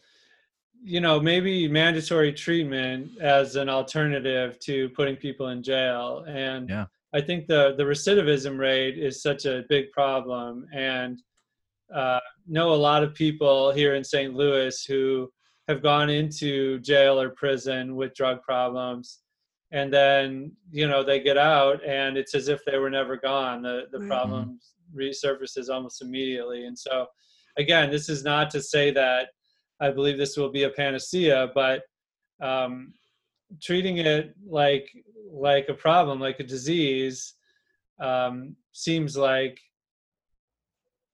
[0.83, 6.85] you know maybe mandatory treatment as an alternative to putting people in jail and Yeah.
[7.14, 11.22] I think the the recidivism rate is such a big problem and
[11.93, 14.34] uh, know a lot of people here in St.
[14.34, 15.30] Louis who
[15.68, 19.20] have gone into jail or prison with drug problems
[19.72, 23.62] and then you know they get out and it's as if they were never gone
[23.62, 24.07] the the Right.
[24.07, 24.59] problem
[24.95, 27.07] resurfaces almost immediately and so
[27.57, 29.28] again this is not to say that
[29.80, 31.82] i believe this will be a panacea but
[32.41, 32.91] um,
[33.61, 34.89] treating it like
[35.31, 37.33] like a problem like a disease
[37.99, 39.59] um, seems like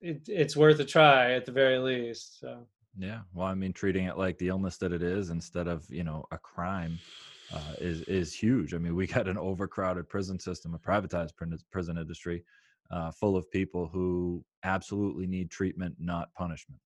[0.01, 2.67] it, it's worth a try at the very least so
[2.97, 3.21] Yeah.
[3.33, 6.25] Well, I mean, treating it like the illness that it is instead of you know
[6.31, 6.99] a crime
[7.51, 8.73] uh, is is huge.
[8.73, 11.33] I mean, we got an overcrowded prison system, a privatized
[11.71, 12.43] prison industry,
[12.91, 16.81] uh, full of people who absolutely need treatment, not punishment.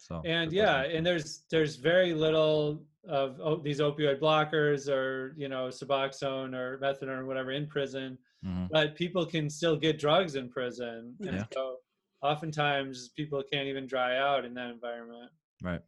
[0.00, 5.46] So and yeah and there's there's very little of oh, these opioid blockers or you
[5.48, 8.68] know suboxone or methadone or whatever in prison Mhm.
[8.70, 11.44] but people can still get drugs in prison and Yeah.
[11.52, 11.76] so
[12.22, 15.30] oftentimes people can't even dry out in that environment
[15.62, 15.82] Right.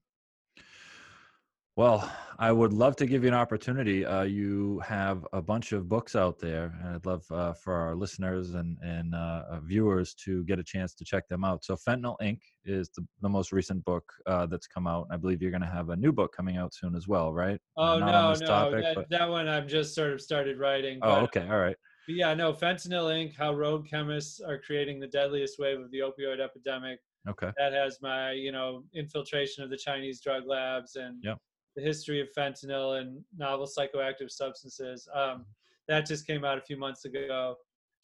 [1.74, 4.04] Well, I would love to give you an opportunity.
[4.04, 7.94] Uh, you have a bunch of books out there, and I'd love uh, for our
[7.96, 11.64] listeners and and uh, uh, viewers to get a chance to check them out.
[11.64, 12.40] So, Fentanyl Inc.
[12.66, 15.06] is the, the most recent book uh, that's come out.
[15.10, 17.58] I believe you're going to have a new book coming out soon as well, right?
[17.78, 20.98] Uh, oh no no topic, that, but- that one i've just sort of started writing
[21.00, 21.76] Oh, okay, all right.
[22.06, 26.00] but yeah no fentanyl inc how rogue chemists are creating the deadliest wave of the
[26.00, 31.16] opioid epidemic Okay, that has my you know infiltration of the chinese drug labs and
[31.22, 31.38] Yep.
[31.76, 35.44] The history of fentanyl and novel psychoactive substances um,
[35.88, 37.56] that just came out a few months ago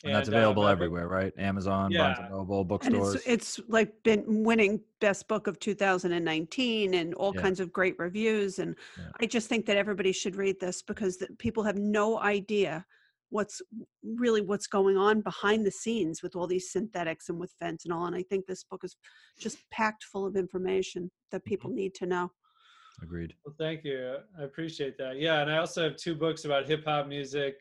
[0.04, 1.32] and that's uh, available my everywhere, right?
[1.38, 2.36] Amazon, Barnes and Yeah.
[2.36, 3.16] Noble, and bookstores.
[3.16, 7.40] it's it's like been winning best book of 2019 and all Yeah.
[7.40, 9.04] kinds of great reviews and Yeah.
[9.20, 12.84] i just think that everybody should read this because the, people have no idea
[13.30, 13.60] what's
[14.04, 18.14] really what's going on behind the scenes with all these synthetics and with fentanyl and
[18.14, 18.96] i think this book is
[19.40, 21.48] just packed full of information that Mm-hmm.
[21.50, 22.30] people need to know
[23.02, 23.34] Agreed.
[23.44, 24.16] well thank you.
[24.38, 25.18] I appreciate that.
[25.20, 27.54] Yeah and i also have two books about hip-hop music.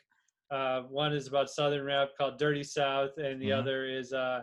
[0.49, 3.57] Uh, one is about southern rap called dirty south and the Mhm.
[3.59, 4.41] other is uh,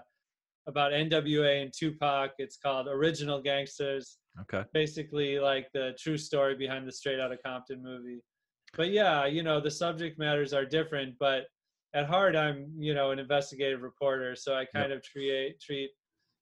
[0.67, 2.33] about nwa and tupac.
[2.39, 4.19] It's called original gangsters.
[4.41, 4.65] Okay.
[4.73, 8.21] basically like the true story behind the straight out of compton movie.
[8.77, 11.47] But yeah you know the subject matters are different but
[11.95, 15.91] at heart i'm you know an investigative reporter so i kind of treat treat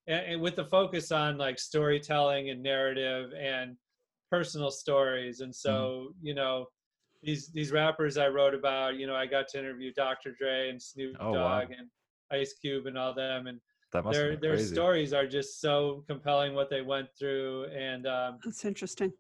[0.06, 3.76] and, and with the focus on like storytelling and narrative and
[4.32, 5.40] personal stories.
[5.40, 6.66] And so you know
[7.22, 10.82] these these rappers i wrote about you know i got to interview dr dre and
[10.82, 11.60] snoop Oh, wow.
[11.60, 11.86] dogg and
[12.32, 13.46] ice cube and all them.
[13.46, 13.60] And
[13.92, 14.74] That must their their crazy.
[14.74, 17.66] stories are just so compelling what they went through.
[17.90, 19.12] And um, that's interesting.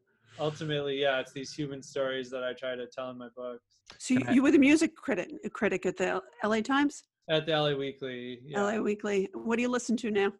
[0.48, 3.68] ultimately yeah it's these human stories that i try to tell in my books.
[4.04, 6.08] So you, I- you were the music critic critic at the
[6.52, 6.94] la times?
[7.36, 8.62] At the la weekly yeah.
[8.62, 9.18] la weekly.
[9.46, 10.30] What do you listen to now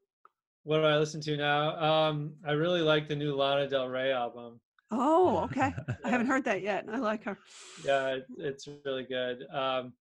[0.64, 4.12] what do i listen to now um, i really like the new lana del rey
[4.12, 4.60] album
[4.90, 5.72] oh okay
[6.04, 7.38] i haven't heard that yet i like her
[7.84, 9.92] yeah it, it's really good um,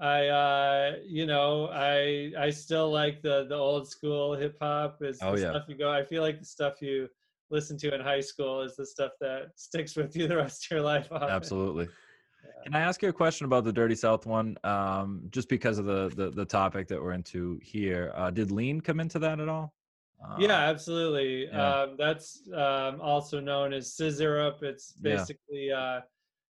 [0.00, 5.18] i uh, you know i i still like the the old school hip hop is
[5.22, 5.50] Oh, the yeah.
[5.50, 7.08] stuff you go i feel like the stuff you
[7.52, 10.70] listen to in high school is the stuff that sticks with you the rest of
[10.70, 11.30] your life often.
[11.30, 11.84] Absolutely.
[12.42, 12.62] Yeah.
[12.64, 14.56] Can I ask you a question about the Dirty South one?
[14.64, 18.80] Um, just because of the, the the topic that we're into here, uh, did lean
[18.80, 19.74] come into that at all?
[20.38, 21.80] Yeah absolutely yeah.
[21.82, 25.16] um, that's um, also known as sizzurp it's Yeah.
[25.16, 26.00] basically uh,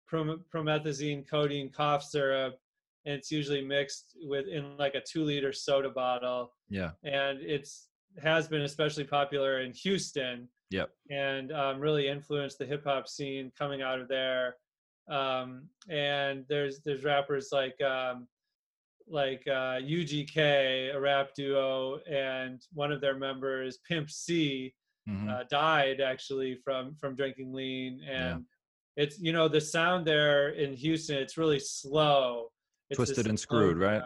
[0.06, 2.58] prom- promethazine codeine cough syrup
[3.04, 6.90] and it's usually mixed with in like a two liter soda bottle Yeah.
[7.04, 7.88] and it's
[8.22, 10.90] has been especially popular in houston Yep.
[11.10, 14.56] and um, really influenced the hip hop scene coming out of there.
[15.08, 18.28] Um, and there's there's rappers like um,
[19.10, 24.74] like uh, UGK, a rap duo, and one of their members, Pimp C,
[25.08, 25.30] Mhm.
[25.30, 28.00] uh, died actually from from drinking lean.
[28.02, 28.34] Yeah.
[28.34, 28.44] And
[28.96, 32.52] it's you know the sound there in Houston, it's really slow.
[32.90, 34.02] It's Twisted and slow Screwed, right?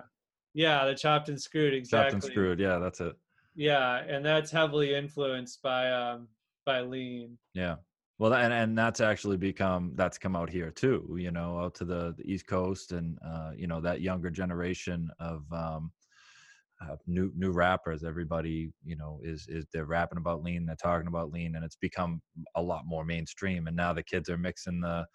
[0.54, 2.12] Yeah, the chopped and screwed exactly.
[2.12, 2.60] Chopped and screwed.
[2.60, 3.16] Yeah, that's it.
[3.54, 6.28] Yeah, and that's heavily influenced by um
[6.64, 7.38] by lean.
[7.54, 7.76] Yeah.
[8.18, 11.16] Well, and and that's actually become that's come out here too.
[11.18, 15.10] You know, out to the, the East Coast, and uh, you know that younger generation
[15.18, 15.92] of um,
[16.80, 18.04] uh, new new rappers.
[18.04, 21.76] Everybody, you know, is is they're rapping about lean, they're talking about lean, and it's
[21.76, 22.20] become
[22.54, 23.66] a lot more mainstream.
[23.66, 25.06] And now the kids are mixing the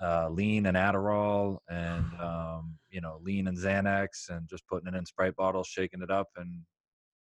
[0.00, 4.96] uh, lean and Adderall, and um, you know, lean and Xanax, and just putting it
[4.96, 6.62] in Sprite bottles, shaking it up, and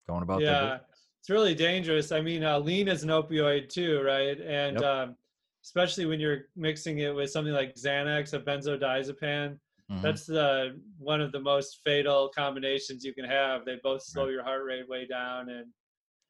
[0.08, 0.78] going about their yeah.
[1.22, 4.84] It's really dangerous i mean uh, lean is an opioid too right and Yep.
[4.84, 5.16] um,
[5.62, 9.56] especially when you're mixing it with something like xanax a benzodiazepine
[9.88, 10.02] Mhm.
[10.02, 14.32] that's the one of the most fatal combinations you can have they both slow Right.
[14.32, 15.66] your heart rate way down and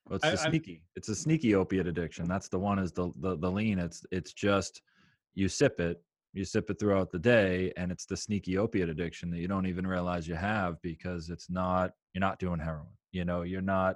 [0.07, 0.82] Well, it's I- I'm- sneaky.
[0.97, 2.26] It's a sneaky opiate addiction.
[2.28, 2.78] That's the one.
[2.80, 3.78] Is the, the the lean.
[3.78, 4.82] It's it's just
[5.34, 6.03] you sip it,
[6.34, 9.66] you sip it throughout the day, and it's the sneaky opiate addiction that you don't
[9.66, 11.93] even realize you have because it's not.
[12.12, 12.93] You're not doing heroin.
[13.12, 13.95] You know, you're not.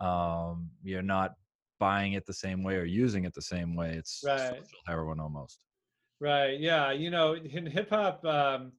[0.00, 1.34] Um, you're not
[1.78, 3.94] buying it the same way or using it the same way.
[3.94, 4.56] It's Right.
[4.56, 5.60] social heroin almost.
[6.20, 8.72] right yeah you know in hip hop um,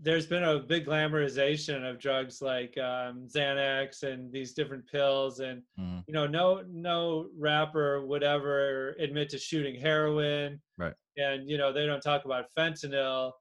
[0.00, 5.62] there's been a big glamorization of drugs like um, xanax and these different pills and
[5.78, 6.04] Mhm.
[6.06, 10.94] you know no no rapper would ever admit to shooting heroin Right.
[11.16, 13.32] and you know they don't talk about fentanyl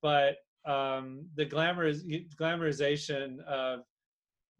[0.00, 1.92] but um, the glamour
[2.40, 3.80] glamorization of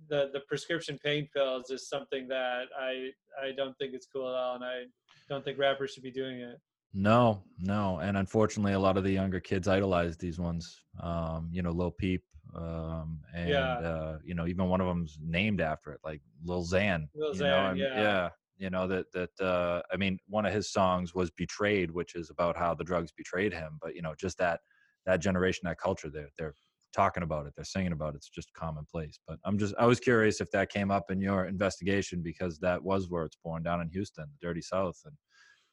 [0.08, 3.10] the the prescription pain pills is something that i
[3.42, 4.82] i don't think it's cool at all and i
[5.28, 6.58] don't think rappers should be doing it
[6.94, 10.64] No, no, and unfortunately, a lot of the younger kids idolize these ones.
[11.00, 12.22] Um, you know, Lil Peep,
[12.54, 13.78] um, and Yeah.
[13.78, 17.08] uh, you know, even one of them's named after it, like Lil Xan.
[17.14, 18.28] Lil Xan, and- yeah.
[18.58, 22.28] You know that that uh, I mean, one of his songs was "Betrayed," which is
[22.30, 23.78] about how the drugs betrayed him.
[23.80, 24.60] But you know, just that
[25.06, 26.54] that generation, that culture, they're they're
[26.92, 28.16] talking about it, they're singing about it.
[28.18, 29.18] It's just commonplace.
[29.26, 32.82] But I'm just I was curious if that came up in your investigation because that
[32.82, 35.14] was where it's born down in Houston, the Dirty South, and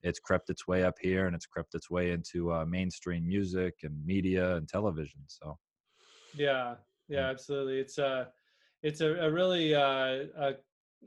[0.02, 3.76] it's crept its way up here and it's crept its way into uh, mainstream music
[3.84, 5.22] and media and television.
[5.28, 5.58] So
[6.34, 6.76] Yeah,
[7.08, 7.80] yeah, absolutely.
[7.80, 8.32] It's a,
[8.84, 10.54] it's a, a really uh, a,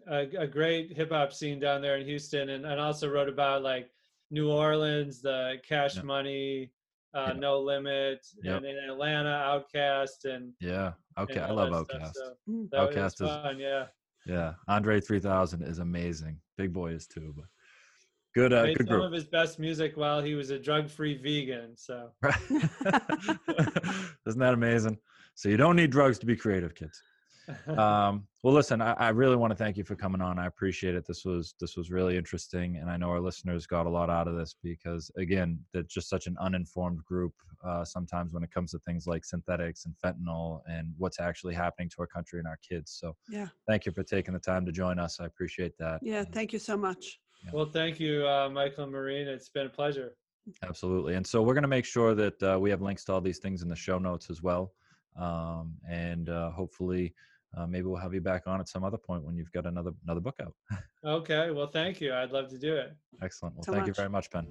[0.08, 3.62] a a great hip hop scene down there in Houston, and and also wrote about
[3.62, 3.90] like
[4.30, 6.06] New Orleans, the Cash Yep.
[6.06, 6.70] Money,
[7.14, 7.36] uh, Yep.
[7.36, 8.56] No Limit, Yep.
[8.58, 9.28] and in Atlanta,
[9.74, 12.10] Outkast, and yeah, okay, and I love Outkast.
[12.10, 12.70] stuff, so Mm.
[12.70, 13.86] that was Outkast is- fun, yeah.
[14.24, 16.40] Yeah, Andre 3000 is amazing.
[16.56, 17.46] Big Boi is too, but
[18.34, 19.06] good, uh, Made good some group.
[19.06, 21.76] of his best music while he was a drug-free vegan.
[21.76, 22.12] So
[24.26, 24.98] Isn't that amazing?
[25.34, 27.02] So you don't need drugs to be creative, kids.
[27.78, 30.38] Um, well, listen, I, I really want to thank you for coming on.
[30.38, 31.06] I appreciate it.
[31.06, 34.26] This was this was really interesting, and I know our listeners got a lot out
[34.28, 37.32] of this because, again, they're just such an uninformed group.
[37.64, 41.88] Uh, sometimes when it comes to things like synthetics and fentanyl and what's actually happening
[41.88, 42.90] to our country and our kids.
[43.00, 43.48] So, Yeah.
[43.68, 45.20] thank you for taking the time to join us.
[45.20, 46.00] I appreciate that.
[46.02, 46.20] Yeah.
[46.20, 47.20] And- Thank you so much.
[47.52, 49.28] well, thank you, uh, Michael and Marine.
[49.28, 50.16] It's been a pleasure.
[50.64, 51.14] Absolutely.
[51.14, 53.38] And so we're going to make sure that uh, we have links to all these
[53.38, 54.72] things in the show notes as well.
[55.16, 57.14] Um, and uh, hopefully,
[57.56, 59.92] uh, maybe we'll have you back on at some other point when you've got another
[60.04, 60.54] another book out.
[61.04, 62.14] Okay, well, thank you.
[62.14, 62.94] I'd love to do it.
[63.20, 63.56] Excellent.
[63.56, 64.46] Well, So thank you very much, Ben.